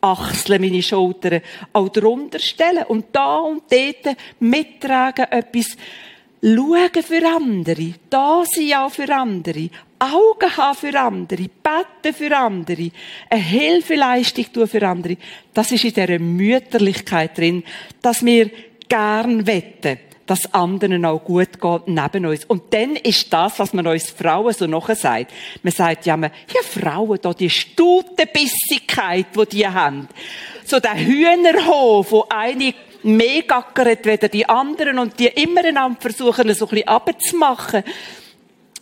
[0.00, 1.40] Achseln, meine Schultern
[1.72, 5.76] auch darunter stellen und da und dort mittragen, etwas
[6.42, 12.90] schauen für andere, da sein auch für andere, Augen haben für andere, beten für andere,
[13.28, 15.16] eine Hilfeleistung tun für andere.
[15.52, 17.64] Das ist in dieser Mütterlichkeit drin,
[18.00, 18.50] dass wir
[18.88, 22.44] gern wetten, dass anderen auch gut geht neben uns.
[22.44, 25.32] Und dann ist das, was man uns Frauen so nachher sagt.
[25.62, 30.06] Man sagt ja, man, ja Frauen, da die Stutenbissigkeit, die die haben.
[30.64, 36.52] So der Hühnerhof, wo eine mehr gackert weder die anderen und die immer einander versuchen,
[36.54, 37.82] so ein bisschen abzumachen.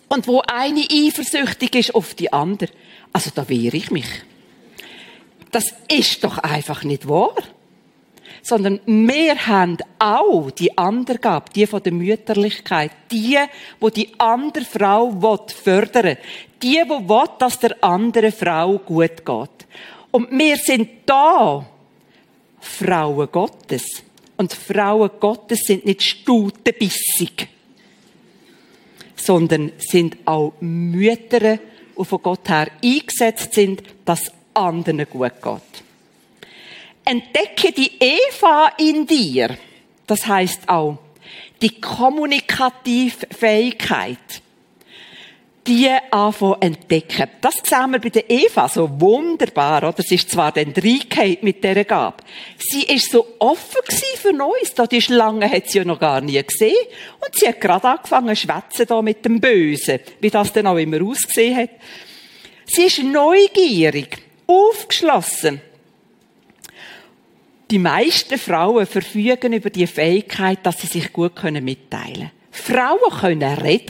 [0.09, 2.71] Und wo eine eifersüchtig ist auf die andere.
[3.13, 4.07] Also da wehre ich mich.
[5.51, 7.35] Das ist doch einfach nicht wahr.
[8.41, 13.37] Sondern wir haben auch die andere Gabe, die von der Mütterlichkeit, die,
[13.79, 15.11] wo die andere Frau
[15.47, 16.17] fördern will.
[16.61, 19.67] Die, wo will, dass der andere Frau gut geht.
[20.11, 21.65] Und wir sind da
[22.59, 23.83] Frauen Gottes.
[24.37, 27.49] Und Frauen Gottes sind nicht stutenbissig
[29.27, 35.86] sondern sind auch Mütter, die von Gott her eingesetzt sind, dass anderen gut geht.
[37.07, 39.57] Entdecke die Eva in dir.
[40.05, 40.99] Das heißt auch
[41.61, 44.43] die Kommunikativfähigkeit
[45.67, 47.29] die anfangen entdecken.
[47.41, 50.01] Das sehen wir bei der Eva so wunderbar, oder?
[50.01, 52.23] Sie ist zwar dann reingehauen mit dieser Gabe.
[52.57, 53.81] Sie ist so offen
[54.15, 54.73] für uns.
[54.73, 56.75] Da die Schlange hat sie ja noch gar nie gesehen.
[57.19, 59.99] Und sie hat gerade angefangen zu schwätzen da mit dem Bösen.
[60.21, 61.69] Wie das dann auch immer ausgesehen hat.
[62.65, 65.61] Sie ist neugierig, aufgeschlossen.
[67.69, 72.31] Die meisten Frauen verfügen über die Fähigkeit, dass sie sich gut mitteilen können.
[72.51, 73.87] Frauen können reden.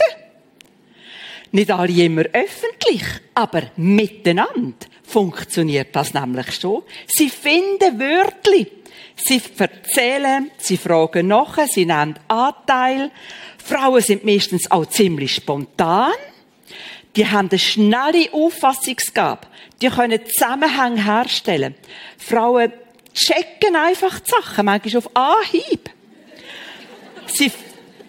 [1.52, 6.82] Nicht alle immer öffentlich, aber miteinander funktioniert das nämlich schon.
[7.06, 8.68] Sie finden Wörter,
[9.16, 13.10] sie erzählen, sie fragen nach, sie nehmen Anteil.
[13.64, 16.12] Frauen sind meistens auch ziemlich spontan.
[17.16, 19.46] Die haben eine schnelle Auffassungsgabe.
[19.80, 21.74] Die können Zusammenhänge herstellen.
[22.18, 22.72] Frauen
[23.18, 25.90] checken einfach die Sachen, manchmal auf Anhieb.
[27.26, 27.52] Sie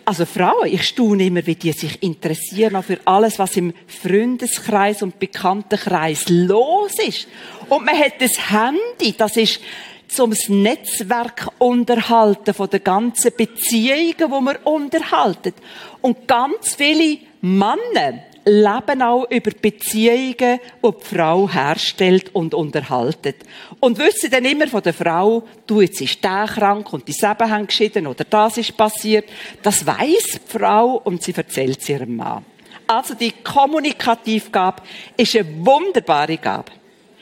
[0.06, 5.20] also Frauen, ich staune immer, wie die sich interessieren für alles, was im Freundeskreis und
[5.20, 7.28] Bekanntenkreis los ist.
[7.70, 9.60] Und man hat das Handy, das ist
[10.08, 15.54] zum Netzwerk unterhalten von den ganzen Beziehungen, die man unterhalten.
[16.02, 23.38] Und ganz viele Männer leben auch über Beziehungen, die die Frau herstellt und unterhaltet.
[23.80, 27.50] Und wissen dann immer von der Frau, du, jetzt ist der krank und die Seben
[27.50, 29.30] haben geschieden oder das ist passiert.
[29.62, 32.46] Das weiß die Frau und sie erzählt es ihrem Mann.
[32.88, 34.82] Also die Kommunikativgabe
[35.16, 36.72] ist eine wunderbare Gabe.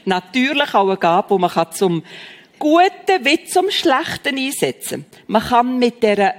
[0.06, 2.04] Natürlich auch eine Gabe, die man zum
[2.60, 5.24] Guten wie zum Schlechten einsetzen kann.
[5.28, 6.36] Man kann mit, der,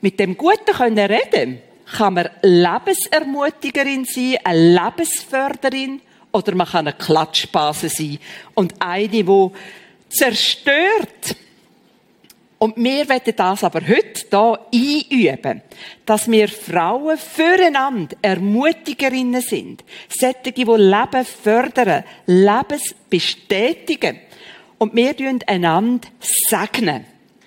[0.00, 1.60] mit dem Guten können reden
[1.96, 6.00] kann man Lebensermutigerin sein, eine Lebensförderin,
[6.32, 8.18] oder man kann eine Klatschbase sein
[8.54, 9.50] und eine, die
[10.08, 11.36] zerstört
[12.64, 15.60] Und wir werden das aber heute hier einüben,
[16.06, 19.84] dass wir Frauen füreinander Ermutigerinnen sind.
[20.08, 24.18] Solche, die Leben fördern, Lebens bestätigen.
[24.78, 27.04] Und wir tun einander segnen.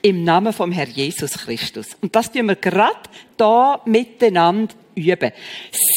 [0.08, 1.98] Im Namen vom Herrn Jesus Christus.
[2.00, 5.34] Und das tun wir gerade da miteinander üben.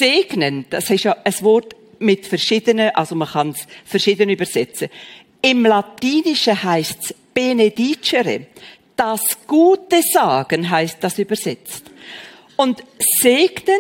[0.01, 4.89] Segnen, das ist ja ein Wort mit verschiedenen, also man kann es verschieden übersetzen.
[5.41, 8.47] Im Latinischen heißt es benedicere.
[8.97, 11.85] Das Gute sagen heißt das übersetzt.
[12.57, 12.83] Und
[13.21, 13.79] segnen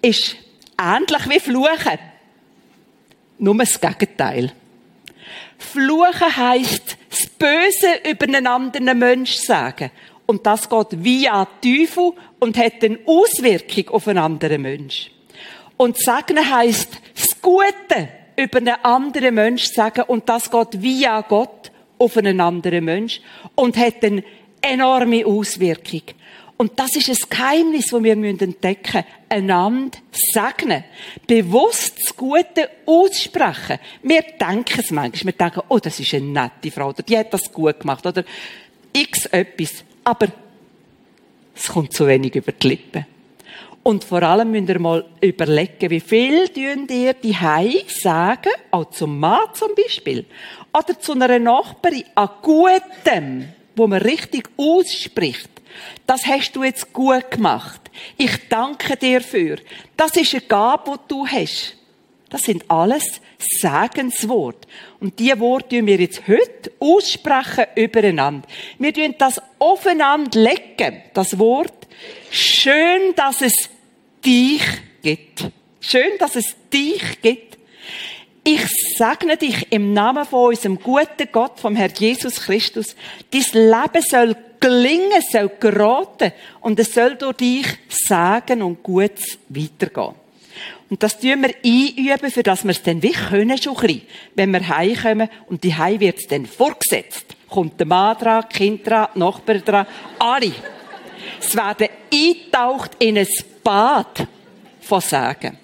[0.00, 0.36] ist
[0.80, 1.98] ähnlich wie fluchen.
[3.38, 4.54] Nur das Gegenteil.
[5.60, 9.90] Fluchen heißt das Böse über einen anderen Mensch sagen.
[10.26, 15.10] Und das geht via Teufel und hat eine Auswirkung auf einen anderen Mensch.
[15.76, 21.70] Und segnen heißt das Gute über einen anderen Mensch sagen und das geht via Gott
[21.98, 23.20] auf einen anderen Mensch
[23.54, 24.24] und hat eine
[24.62, 26.02] enorme Auswirkung.
[26.60, 28.52] Und das ist ein Geheimnis, das wir entdecken
[28.92, 29.04] müssen.
[29.30, 30.84] Einander segnen.
[31.26, 33.78] Bewusst das Gute aussprechen.
[34.02, 35.32] Wir denken es manchmal.
[35.32, 38.24] Wir denken, oh, das ist eine nette Frau, oder die hat das gut gemacht, oder
[38.92, 39.84] x etwas.
[40.04, 40.26] Aber
[41.56, 43.06] es kommt zu wenig über die Lippen.
[43.82, 48.90] Und vor allem müsst ihr mal überlegen, wie viel tun ihr die Hei sagen, auch
[48.90, 50.26] zum Mann zum Beispiel,
[50.74, 55.59] oder zu einer Nachbarin, an Gutem, wo man richtig ausspricht.
[56.06, 57.80] Das hast du jetzt gut gemacht.
[58.16, 59.56] Ich danke dir für.
[59.96, 61.76] Das ist eine Gabe, die du hast.
[62.30, 64.68] Das sind alles Segensworte.
[65.00, 68.46] Und diese Worte tun wir jetzt heute aussprechen übereinander.
[68.78, 71.88] Wir tun das aufeinander legen, das Wort.
[72.30, 73.68] Schön, dass es
[74.24, 74.62] dich
[75.02, 75.50] gibt.
[75.80, 77.58] Schön, dass es dich gibt.
[78.44, 78.64] Ich
[78.96, 82.96] segne dich im Namen von unserem guten Gott, vom Herrn Jesus Christus.
[83.30, 89.12] Dein Leben soll gelingen, soll geraten und es soll durch dich sagen und gut
[89.48, 90.14] weitergehen.
[90.90, 94.02] Und das tun wir einüben, für dass wir es dann wie können schon ein bisschen,
[94.34, 97.26] wenn wir heimkommen und die Heim wird es dann vorgesetzt.
[97.48, 99.86] Kommt der Mann dran, die Kinder dran, die Nachbarn dran,
[100.18, 100.52] alle.
[101.40, 103.26] Es werden eintaucht in ein
[103.62, 104.26] Bad
[104.80, 105.58] von Sagen.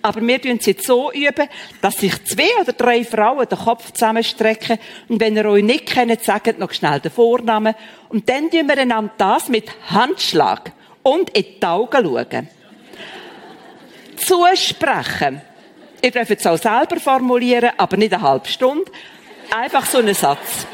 [0.00, 1.48] Aber wir tun es jetzt so üben,
[1.80, 6.22] dass sich zwei oder drei Frauen den Kopf zusammenstrecken und wenn ihr euch nicht kennt,
[6.22, 7.74] sagt noch schnell den Vornamen
[8.08, 12.48] und dann tun wir einander das mit Handschlag und in die Augen schauen.
[14.16, 15.40] Zusprechen.
[16.00, 18.90] Ihr dürft es auch selber formulieren, aber nicht eine halbe Stunde.
[19.50, 20.66] Einfach so einen Satz.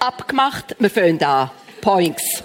[0.00, 1.50] Abgemacht, wir fangen an.
[1.80, 2.42] Points.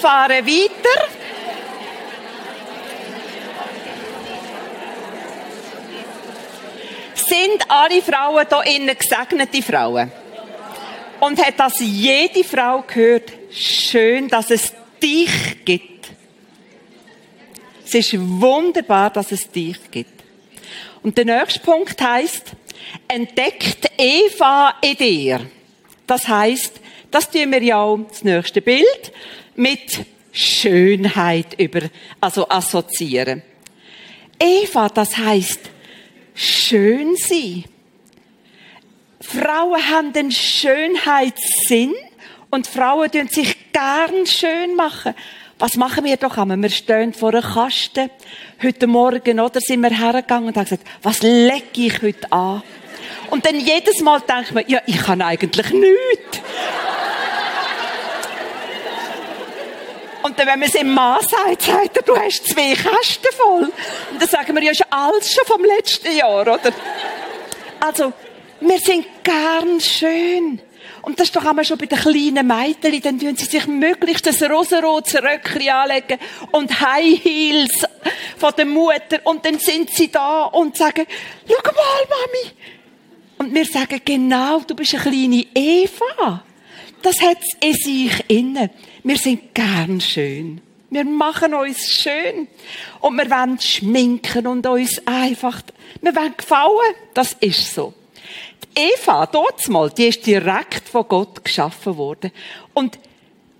[0.00, 1.08] Fahre weiter.
[7.14, 10.10] Sind alle Frauen hier innen gesegnete Frauen?
[11.20, 13.30] Und hat das jede Frau gehört?
[13.52, 14.72] Schön, dass es
[15.02, 16.08] dich gibt.
[17.84, 20.22] Es ist wunderbar, dass es dich gibt.
[21.02, 22.52] Und der nächste Punkt heißt,
[23.06, 25.40] entdeckt Eva in dir.
[26.06, 26.80] Das heißt,
[27.10, 29.12] das tun wir ja auch das nächste Bild
[29.60, 31.82] mit Schönheit über,
[32.18, 33.42] also assoziieren.
[34.38, 35.60] Eva, das heißt
[36.34, 37.64] schön sein.
[39.20, 41.92] Frauen haben den Schönheitssinn
[42.50, 45.14] und Frauen tun sich gern schön machen.
[45.58, 46.56] Was machen wir doch einmal?
[46.62, 48.08] Wir stehen vor einem Kasten.
[48.62, 52.62] Heute Morgen, oder, sind wir hergegangen und haben gesagt, was lege ich heute an?
[53.28, 56.40] Und dann jedes Mal denkt man, ja, ich kann eigentlich nichts.
[60.22, 63.72] Und dann, wenn man es im Mann sagt, sagt er, du hast zwei Kästen voll.
[64.12, 66.72] Und dann sagen wir, ja, ist alles schon vom letzten Jahr, oder?
[67.80, 68.12] Also,
[68.60, 70.60] wir sind gern schön.
[71.02, 74.26] Und das ist doch einmal schon bei den kleinen Mädchen, dann tun sie sich möglichst
[74.26, 76.18] das rosarotes Röckchen anlegen
[76.52, 77.86] und High Heels
[78.36, 81.06] von der Mutter und dann sind sie da und sagen,
[81.48, 82.54] schau mal, Mami.
[83.38, 86.44] Und wir sagen, genau, du bist eine kleine Eva.
[87.00, 88.70] Das hat es in sich inne.
[89.02, 90.60] Wir sind gern schön.
[90.90, 92.48] Wir machen uns schön.
[93.00, 95.62] Und wir wollen schminken und uns einfach,
[96.00, 96.94] wir wollen gefallen.
[97.14, 97.94] Das ist so.
[98.76, 102.30] Die Eva, dort mal, die ist direkt von Gott geschaffen worden.
[102.74, 102.98] Und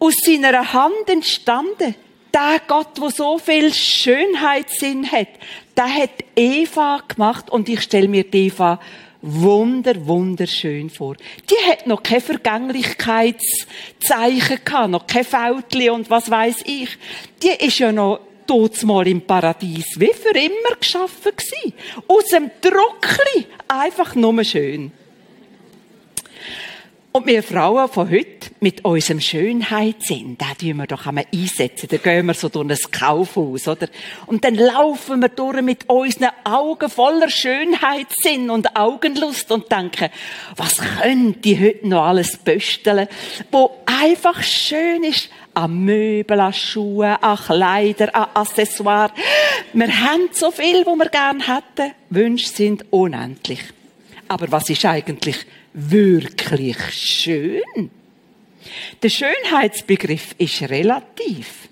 [0.00, 1.94] aus seiner Hand entstanden.
[2.32, 5.28] Der Gott, der so viel Schönheitssinn hat,
[5.76, 8.78] der hat Eva gemacht und ich stelle mir die Eva
[9.22, 11.16] wunder, wunderschön vor.
[11.48, 16.98] Die hat noch keine Vergänglichkeitszeichen gehabt, noch kein Fältchen und was weiß ich.
[17.42, 18.20] Die ist ja noch
[18.82, 21.72] mal im Paradies wie für immer geschaffen gewesen.
[22.08, 23.46] Aus dem Druckli.
[23.68, 24.90] Einfach nur schön.
[27.12, 31.88] Und wir Frauen von heute, mit unserem Schönheitssinn, da tun wir doch einmal einsetzen.
[31.90, 33.88] Da gehen wir so durch ein Kaufhaus, oder?
[34.26, 40.08] Und dann laufen wir durch mit unseren Augen voller Schönheitssinn und Augenlust und denken,
[40.54, 43.08] was könnte ich heute noch alles bösteln,
[43.50, 49.10] wo einfach schön ist, an Möbel, an Schuhe, an Kleider, an Accessoires.
[49.72, 51.92] Wir haben so viel, wo wir gern hätten.
[52.10, 53.62] Wünsche sind unendlich.
[54.28, 57.90] Aber was ist eigentlich wirklich schön?
[59.02, 61.68] Der Schönheitsbegriff ist relativ.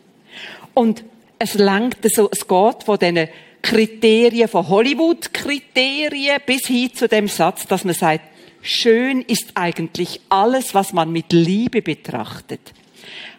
[0.74, 1.04] Und
[1.38, 3.28] es langt so, es geht von diesen
[3.62, 8.24] Kriterien, von Hollywood-Kriterien bis hin zu dem Satz, dass man sagt,
[8.62, 12.60] schön ist eigentlich alles, was man mit Liebe betrachtet.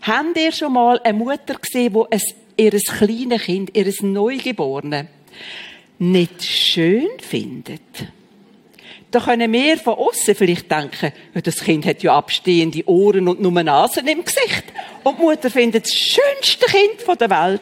[0.02, 2.24] Habt ihr schon mal eine Mutter gesehen, wo es
[2.58, 5.08] ihres kleinen Kind, ihres Neugeborenen
[5.98, 7.82] nicht schön findet?
[9.12, 11.12] Da können wir von außen vielleicht denken,
[11.44, 14.66] das Kind hat ja abstehende Ohren und nur Nasen im Gesicht.
[15.04, 17.62] Und die Mutter findet das schönste Kind der Welt.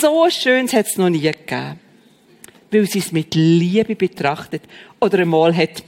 [0.00, 1.80] So schön hat es noch nie gegeben.
[2.70, 4.62] Weil sie es mit Liebe betrachtet.
[5.00, 5.82] Oder einmal hat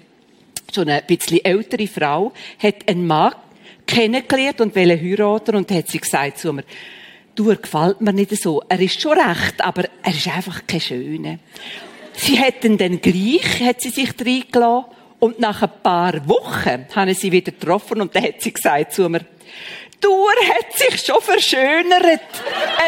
[0.74, 3.34] schon eine bisschen ältere Frau, hat einen Mann
[3.86, 6.64] kennengelernt und wollte heiraten und hat sie gesagt zu mir,
[7.34, 8.62] du, er gefällt mir nicht so.
[8.68, 11.38] Er ist schon recht, aber er ist einfach kein Schöner.
[12.14, 14.86] Sie hätten dann gleich, hat sie sich reingelassen.
[15.18, 19.06] Und nach ein paar Wochen haben sie wieder getroffen und dann hat sie gesagt zu
[19.10, 19.20] mir,
[20.00, 22.20] du, er hat sich schon verschönert.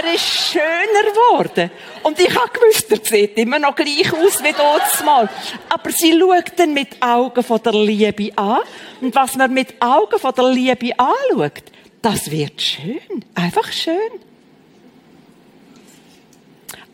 [0.01, 1.71] Er ist schöner geworden.
[2.03, 5.29] Und ich habe gewusst, er sieht immer noch gleich aus wie dort mal.
[5.69, 8.61] Aber sie schaut dann mit Augen von der Liebe an.
[9.01, 11.65] Und was man mit Augen von der Liebe anschaut,
[12.01, 13.25] das wird schön.
[13.35, 13.95] Einfach schön.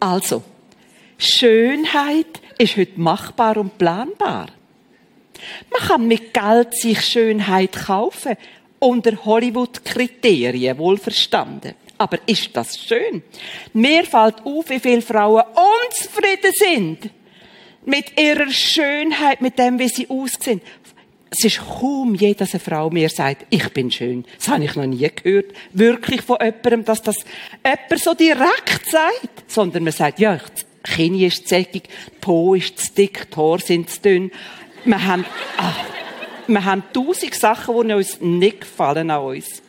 [0.00, 0.42] Also,
[1.18, 4.46] Schönheit ist heute machbar und planbar.
[5.70, 8.36] Man kann mit Geld sich Schönheit kaufen,
[8.78, 11.74] unter Hollywood-Kriterien, wohlverstanden.
[11.98, 13.22] Aber ist das schön?
[13.72, 15.42] Mir fällt auf, wie viele Frauen
[15.86, 17.10] unzufrieden sind
[17.84, 20.60] mit ihrer Schönheit, mit dem, wie sie aussehen.
[21.30, 24.24] Es ist kaum je, dass eine Frau mir sagt, ich bin schön.
[24.38, 25.52] Das habe ich noch nie gehört.
[25.72, 27.16] Wirklich von jemandem, dass das
[27.64, 29.50] jemand so direkt sagt.
[29.50, 30.38] Sondern man sagt, ja,
[30.94, 31.84] Kinn ist zäckig,
[32.20, 34.30] Po ist zu dick, die Haare sind zu dünn.
[34.84, 35.24] Wir haben,
[35.56, 35.84] ach,
[36.46, 39.62] wir haben tausend Sachen, die uns nicht gefallen an uns.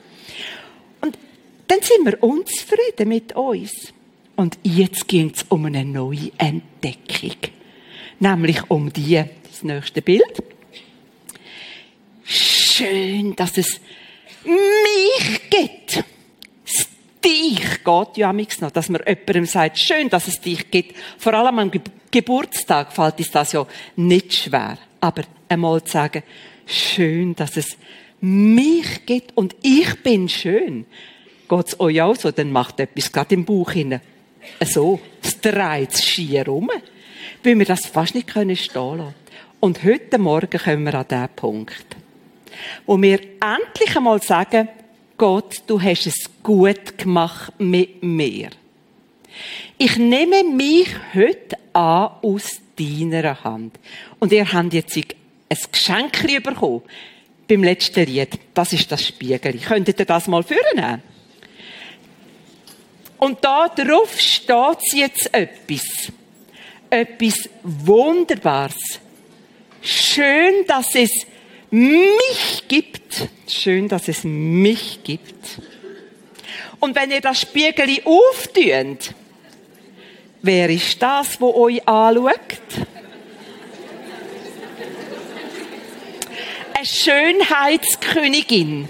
[1.01, 1.17] Und
[1.67, 3.93] dann sind wir unzufrieden mit uns.
[4.35, 7.35] Und jetzt geht es um eine neue Entdeckung.
[8.19, 10.43] Nämlich um die, das nächste Bild.
[12.23, 13.81] Schön, dass es
[14.45, 16.03] mich gibt
[17.23, 20.95] dich geht ja nichts noch, dass man jemandem sagt, schön, dass es dich gibt.
[21.17, 24.79] Vor allem am Ge Geburtstag fällt uns das ja nicht schwer.
[24.99, 26.23] Aber einmal zu sagen,
[26.65, 27.77] schön, dass es
[28.19, 30.85] mich gibt und ich bin schön.
[31.47, 34.01] Geht's euch auch so, dann macht etwas gerade im Bauch hinein.
[34.65, 36.71] So, es dreht schier um.
[37.43, 39.15] weil wir das fast nicht können stehen lassen.
[39.59, 41.85] Und heute Morgen kommen wir an diesen Punkt,
[42.85, 44.69] wo wir endlich einmal sagen,
[45.19, 48.51] Gott, du hast es gut gemacht mit mir.
[49.77, 53.77] Ich nehme mich heute an aus deiner Hand.
[54.19, 56.83] Und ihr habt jetzt ein Geschenk bekommen
[57.49, 58.39] beim letzten Lied.
[58.53, 59.59] Das ist das Spiegel.
[59.59, 61.03] Könntet ihr das mal vornehmen?
[63.17, 66.13] Und da drauf steht jetzt etwas.
[66.89, 69.01] Etwas Wunderbares.
[69.81, 71.11] Schön, dass es
[71.71, 73.27] mich gibt.
[73.47, 75.59] Schön, dass es mich gibt.
[76.79, 79.13] Und wenn ihr das Spiegel auftünt,
[80.41, 82.37] wer ist das, wo euch anschaut?
[86.73, 88.87] Eine Schönheitskönigin.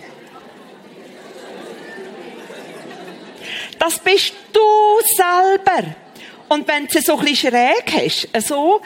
[3.80, 4.60] Das bist du
[5.16, 5.96] selber.
[6.50, 8.82] Und wenn du so ein bisschen schräg hast, so,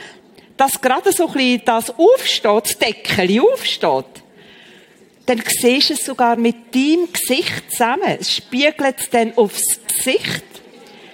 [0.58, 4.24] dass gerade so ein bisschen das aufsteht, das Deckel aufsteht,
[5.26, 8.18] dann siehst du es sogar mit deinem Gesicht zusammen.
[8.20, 10.44] Es spiegelt es dann aufs Gesicht.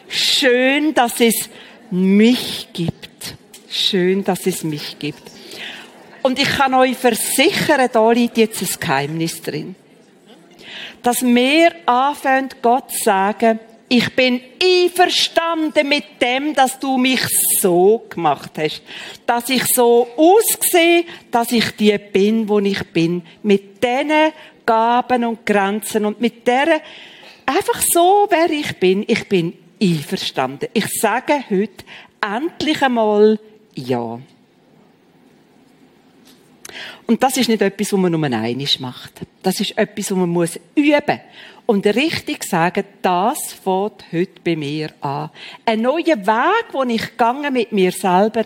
[0.08, 1.50] Schön, dass es
[1.92, 3.36] mich gibt.
[3.70, 5.22] Schön, dass es mich gibt.
[6.24, 9.76] Und ich kann euch versichern, da liegt jetzt ein Geheimnis drin.
[11.04, 13.60] Dass wir anfangen, Gott zu sagen,
[13.90, 17.22] ich bin einverstanden mit dem, dass du mich
[17.60, 18.84] so gemacht hast.
[19.26, 23.24] Dass ich so aussehe, dass ich die bin, wo ich bin.
[23.42, 24.32] Mit diesen
[24.66, 26.82] Gaben und Grenzen und mit der
[27.48, 29.04] einfach so, wer ich bin.
[29.08, 30.70] Ich bin einverstanden.
[30.74, 31.84] Ich sage heute
[32.22, 33.40] endlich einmal
[33.74, 34.20] Ja.
[37.10, 39.14] Und das ist nicht etwas, was man nur einmal macht.
[39.42, 41.20] Das ist etwas, was man muss üben
[41.66, 45.32] und richtig sagen, das fängt heute bei mir an.
[45.66, 48.46] Ein neuer Weg, den ich gegangen mit mir selber.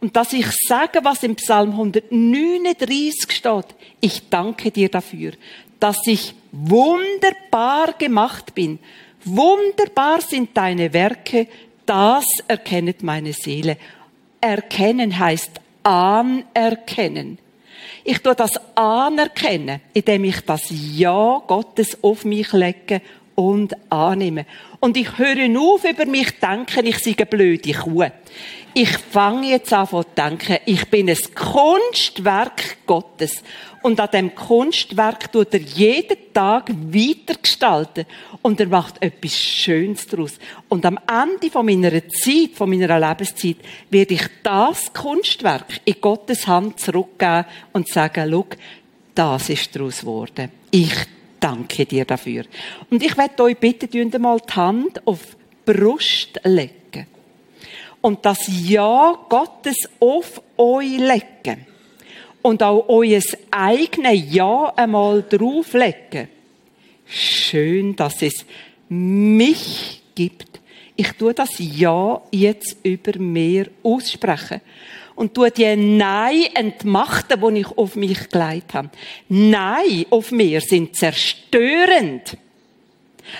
[0.00, 3.66] Und dass ich sage, was im Psalm 139 steht.
[4.00, 5.32] Ich danke dir dafür,
[5.78, 8.78] dass ich wunderbar gemacht bin.
[9.26, 11.48] Wunderbar sind deine Werke.
[11.84, 13.76] Das erkennet meine Seele.
[14.40, 17.36] Erkennen heißt anerkennen.
[18.04, 23.02] Ich tue das anerkennen, indem ich das Ja Gottes auf mich lege
[23.34, 24.46] und annehme.
[24.80, 28.06] Und ich höre auf, über mich zu denken, ich sei eine blöde Kuh.
[28.72, 33.42] Ich fange jetzt an zu denken, ich bin ein Kunstwerk Gottes.
[33.82, 38.04] Und an dem Kunstwerk tut er jeden Tag weitergestalten.
[38.42, 40.38] Und er macht etwas Schönes daraus.
[40.68, 43.56] Und am Ende von meiner Zeit, von meiner Lebenszeit,
[43.88, 48.46] werde ich das Kunstwerk in Gottes Hand zurückgeben und sagen, schau,
[49.14, 50.50] das ist daraus geworden.
[50.70, 50.94] Ich
[51.38, 52.44] danke dir dafür.
[52.90, 55.20] Und ich werde euch bitten, mal die Hand auf
[55.66, 57.06] die Brust legen.
[58.02, 61.66] Und das Ja Gottes auf euch legen
[62.42, 63.20] und auch euer
[63.50, 66.28] eigenes Ja einmal drauflegen.
[67.06, 68.44] Schön, dass es
[68.88, 70.60] mich gibt.
[70.96, 74.60] Ich tue das Ja jetzt über mir aussprechen.
[75.14, 78.90] Und tue die Nein entmachten, die ich auf mich gelegt habe.
[79.28, 82.36] Nein auf mir sind zerstörend.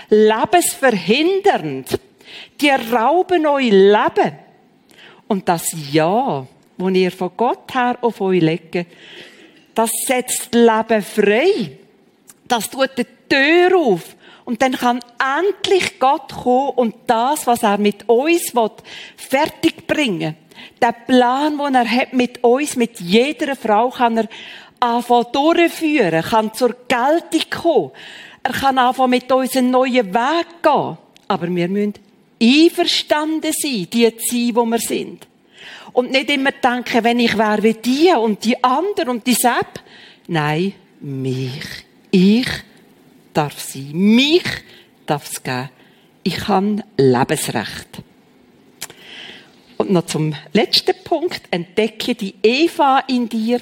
[0.09, 1.98] Lebensverhindernd.
[2.61, 4.32] Die rauben euer Leben.
[5.26, 6.46] Und das Ja,
[6.80, 8.86] wo ihr von Gott her auf euch legt,
[9.74, 11.72] das setzt Leben frei.
[12.48, 14.16] Das tut die Tür auf.
[14.44, 15.00] Und dann kann
[15.38, 18.70] endlich Gott kommen und das, was er mit uns will,
[19.16, 20.34] fertig bringen.
[20.82, 24.28] Der Plan, den er hat mit uns, mit jeder Frau, kann er
[24.80, 27.90] anfangen durchführen, kann zur Geltung kommen.
[28.42, 30.98] Er kann anfangen mit uns einen neuen Weg gehen.
[31.28, 31.94] Aber wir müssen
[32.42, 35.29] einverstanden sein, die sein, wo wir sind.
[35.93, 39.80] Und nicht immer denken, wenn ich wäre wie die und die andere und die Sepp.
[40.28, 41.64] Nein, mich.
[42.11, 42.49] Ich
[43.32, 43.91] darf sein.
[43.93, 44.45] Mich
[45.07, 45.70] darf es geben.
[46.22, 48.03] Ich habe Lebensrecht.
[49.76, 51.43] Und noch zum letzten Punkt.
[51.51, 53.61] Entdecke die Eva in dir.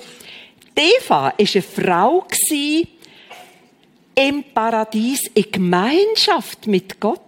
[0.77, 2.27] Die Eva war eine Frau
[4.19, 7.21] im Paradies in Gemeinschaft mit Gott.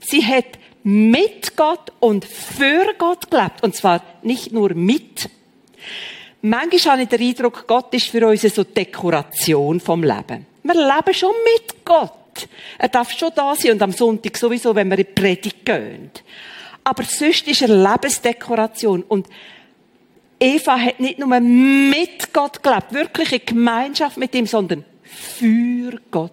[0.00, 3.62] Sie hat mit Gott und für Gott gelebt.
[3.62, 5.28] Und zwar nicht nur mit.
[6.42, 10.46] Manchmal habe ich den Eindruck, Gott ist für uns so Dekoration vom Leben.
[10.62, 12.48] Wir leben schon mit Gott.
[12.78, 16.10] Er darf schon da sein und am Sonntag sowieso, wenn wir in die Predigt gehen.
[16.82, 19.04] Aber sonst ist er Lebensdekoration.
[19.04, 19.26] Und
[20.38, 26.32] Eva hat nicht nur mit Gott gelebt, wirklich in Gemeinschaft mit ihm, sondern für Gott.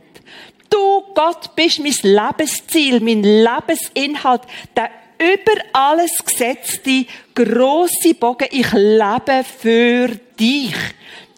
[0.72, 4.42] Du, Gott, bist mein Lebensziel, mein Lebensinhalt,
[4.76, 7.06] der über alles gesetzte
[7.36, 8.48] große Bogen.
[8.50, 10.08] Ich lebe für
[10.40, 10.74] dich.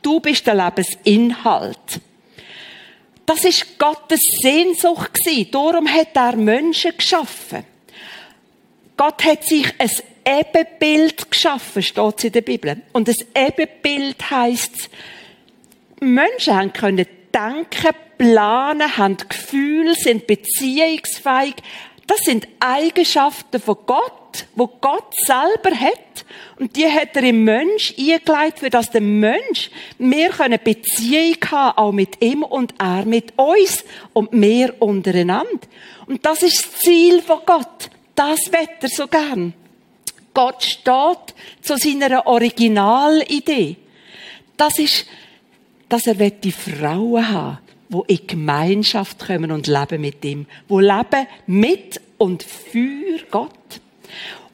[0.02, 2.00] Du bist der Lebensinhalt.
[3.26, 5.52] Das ist Gottes Sehnsucht gewesen.
[5.52, 7.66] Darum hat er Menschen geschaffen.
[8.96, 9.90] Gott hat sich ein
[10.26, 12.82] Ebenbild geschaffen, steht es in der Bibel.
[12.92, 14.90] Und das Ebenbild heisst,
[16.00, 21.56] Menschen haben können denken, planen, haben Gefühle, sind beziehungsfähig.
[22.08, 26.26] Das sind Eigenschaften von Gott, wo Gott selber hat.
[26.60, 31.78] Und die hat er im Mensch eingeleitet, für das der Mensch, wir können Beziehung haben,
[31.78, 35.68] auch mit ihm und er mit uns und wir untereinander.
[36.06, 37.90] Und das ist das Ziel von Gott.
[38.16, 39.54] Das wird er so gern.
[40.34, 43.78] Gott steht zu seiner Originalidee.
[44.58, 45.06] Das ist,
[45.94, 51.28] dass er die Frauen haben wo in Gemeinschaft kommen und leben mit ihm, wo leben
[51.46, 53.52] mit und für Gott.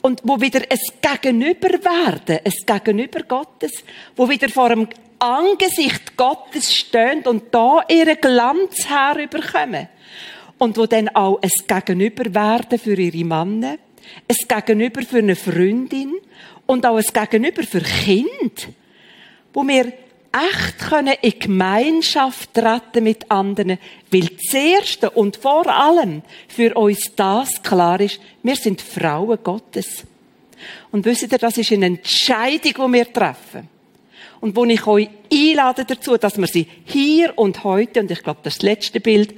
[0.01, 3.71] Und wo wieder es Gegenüber werden, es Gegenüber Gottes,
[4.17, 9.87] wo wieder vor dem Angesicht Gottes stehen und da ihren Glanz herüberkommen.
[10.57, 13.77] Und wo dann auch es Gegenüber werden für ihre Männer,
[14.27, 16.15] es Gegenüber für eine Freundin
[16.65, 18.67] und auch es Gegenüber für Kind,
[19.53, 19.93] wo wir
[20.31, 23.77] echt können in Gemeinschaft treten mit anderen,
[24.11, 30.03] weil das Erste und vor allem für uns das klar ist, wir sind Frauen Gottes.
[30.91, 33.69] Und wisst ihr, das ist eine Entscheidung, die wir treffen.
[34.41, 38.39] Und wo ich euch einlade dazu, dass wir sie hier und heute, und ich glaube,
[38.43, 39.33] das letzte Bild,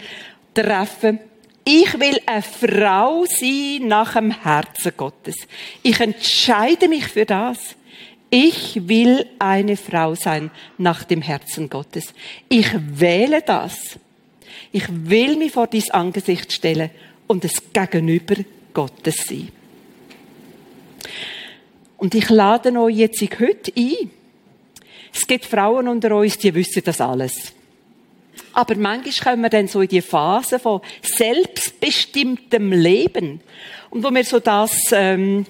[0.53, 1.19] treffen.
[1.63, 5.35] Ich will eine Frau sein nach dem Herzen Gottes.
[5.83, 7.75] Ich entscheide mich für das.
[8.33, 12.13] Ich will eine Frau sein nach dem Herzen Gottes.
[12.47, 13.99] Ich wähle das.
[14.71, 16.91] Ich will mich vor dies Angesicht stellen
[17.27, 18.35] und es gegenüber
[18.73, 19.49] Gottes sein.
[21.97, 24.09] Und ich lade euch jetzt heute ein.
[25.13, 27.53] Es gibt Frauen unter uns, die wissen das alles.
[28.53, 33.41] Aber manchmal kommen wir dann so in die Phase von selbstbestimmtem Leben.
[33.89, 35.45] Und wo wir so das ähm,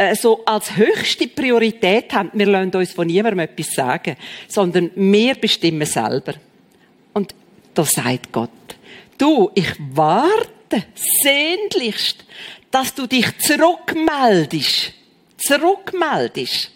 [0.00, 4.16] äh, so als höchste Priorität haben, wir lassen uns von niemandem etwas sagen,
[4.48, 6.34] sondern wir bestimmen selber.
[7.12, 7.34] Und
[7.74, 8.50] da sagt Gott,
[9.18, 12.24] du, ich warte sehnlichst,
[12.70, 14.92] dass du dich zurückmeldest.
[15.36, 16.70] Zurückmeldest.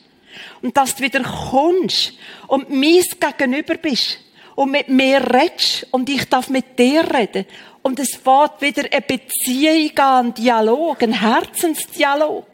[0.61, 2.13] Und dass du wieder kommst
[2.47, 4.19] und mies gegenüber bist
[4.55, 7.47] und mit mir redest und ich darf mit dir reden.
[7.81, 12.54] Und es fährt wieder eine Beziehung an, ein Dialog, ein Herzensdialog.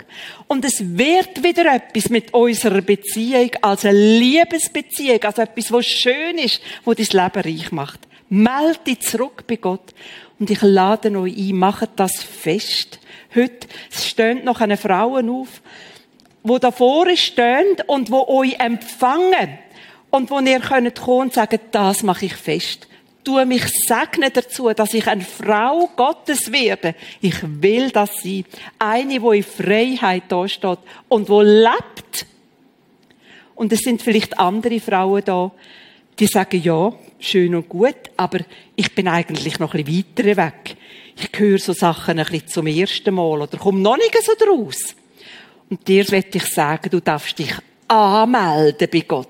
[0.51, 6.39] Und es wird wieder etwas mit unserer Beziehung als eine Liebesbeziehung, als etwas, was schön
[6.39, 8.01] ist, wo dein Leben reich macht.
[8.31, 9.95] Meld dich zurück bei Gott.
[10.41, 12.99] Und ich lade euch ein, macht das fest.
[13.33, 15.63] Heute stehen noch eine Frauen auf,
[16.43, 19.57] wo davor stehen und wo euch empfangen
[20.11, 22.89] und wo ihr könnt kommen und sagen, das mache ich fest.
[23.23, 26.95] Tu mich segnen dazu, dass ich eine Frau Gottes werde.
[27.21, 28.45] Ich will das sein.
[28.79, 32.27] Eine, wo in Freiheit da steht und wo lebt.
[33.55, 35.51] Und es sind vielleicht andere Frauen da,
[36.19, 38.41] die sagen, ja, schön und gut, aber
[38.75, 40.77] ich bin eigentlich noch ein bisschen weiter weg.
[41.17, 44.95] Ich höre so Sachen ein bisschen zum ersten Mal oder komme noch nicht so draus.
[45.69, 47.53] Und dir werde ich sagen, du darfst dich
[47.87, 49.29] anmelden bei Gott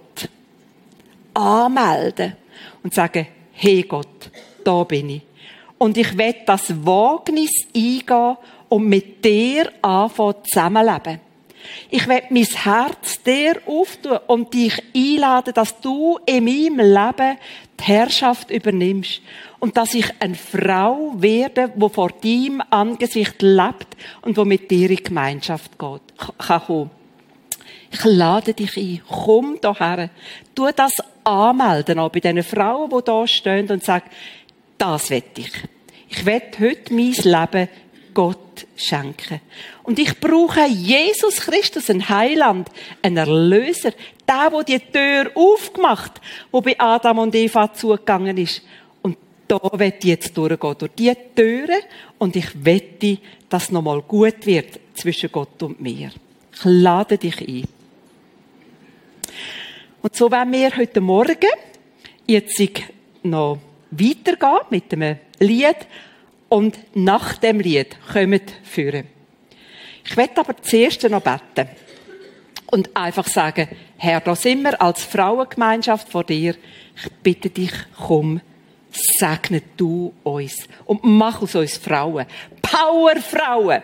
[1.35, 2.37] anmelden
[2.83, 3.27] und sagen,
[3.61, 4.31] hey Gott,
[4.65, 5.23] da bin ich.
[5.77, 8.37] Und ich will das Wagnis eingehen
[8.69, 11.21] und mit dir anfangen zusammenleben.
[11.91, 17.37] Ich will mein Herz dir auftun und dich einladen, dass du in meinem Leben
[17.79, 19.21] die Herrschaft übernimmst.
[19.59, 23.89] Und dass ich eine Frau werde, wo vor deinem Angesicht lebt
[24.23, 27.00] und wo mit dir in Gemeinschaft geht, kann kommen.
[27.93, 29.03] Ich lade dich ein.
[29.09, 30.11] Komm hierher.
[30.55, 30.93] Tu das
[31.25, 34.09] anmelden, auch bei diesen Frauen, die da stehen und sagen,
[34.79, 35.53] das will ich.
[36.09, 37.69] Ich will heute mein Leben
[38.15, 39.41] Gott schenken.
[39.83, 42.69] Und ich brauche Jesus Christus, ein Heiland,
[43.03, 43.93] ein Erlöser,
[44.29, 46.21] der, der die Tür aufgemacht,
[46.51, 48.63] wo bei Adam und Eva zugegangen ist.
[49.03, 49.17] Und
[49.47, 51.81] da wird ich jetzt durchgehen, durch diese Türe,
[52.19, 53.19] und ich wette,
[53.49, 56.11] dass nochmal gut wird zwischen Gott und mir.
[56.53, 57.80] Ich lade dich ein.
[60.03, 61.37] Und so werden wir heute Morgen
[62.27, 62.63] jetzt
[63.23, 63.59] noch
[63.91, 65.77] weitergehen mit einem Lied
[66.49, 69.07] und nach dem Lied kommen führen.
[70.05, 71.69] Ich werde aber zuerst noch beten
[72.71, 76.55] und einfach sagen, Herr, da sind wir als Frauengemeinschaft vor dir.
[76.97, 78.41] Ich bitte dich, komm,
[78.91, 82.27] segne du uns und mach aus uns Frauen.
[82.63, 83.83] Powerfrauen!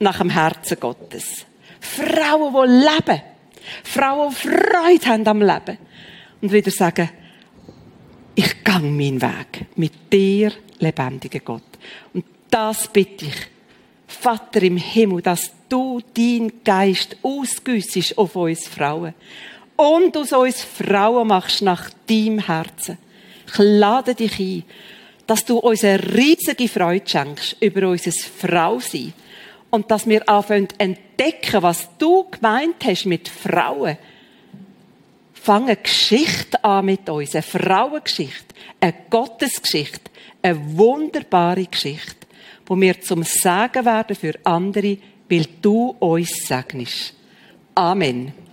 [0.00, 1.46] nach dem Herzen Gottes.
[1.80, 3.22] Frauen, die leben.
[3.82, 5.78] Frauen, die Freude haben am Leben.
[6.40, 7.10] Und wieder sagen,
[8.34, 11.62] ich gang meinen Weg mit dir, lebendiger Gott.
[12.12, 13.36] Und das bitte ich,
[14.06, 19.14] Vater im Himmel, dass du dein Geist ausgüssest auf uns Frauen.
[19.76, 22.98] Und aus uns Frauen machst nach deinem Herzen.
[23.46, 24.62] Ich lade dich ein,
[25.26, 29.12] dass du uns eine riesige Freude schenkst über unser Frausein.
[29.74, 33.98] Und dass wir anfangen entdecken, was du gemeint hast mit Frauen.
[35.32, 37.34] Fangen eine Geschichte an mit uns.
[37.34, 38.54] Eine Frauengeschichte.
[38.78, 40.12] Eine Gottesgeschichte.
[40.42, 42.28] Eine wunderbare Geschichte.
[42.66, 44.96] Wo wir zum Sagen werden für andere,
[45.28, 47.14] weil du uns segnest.
[47.74, 48.43] Amen.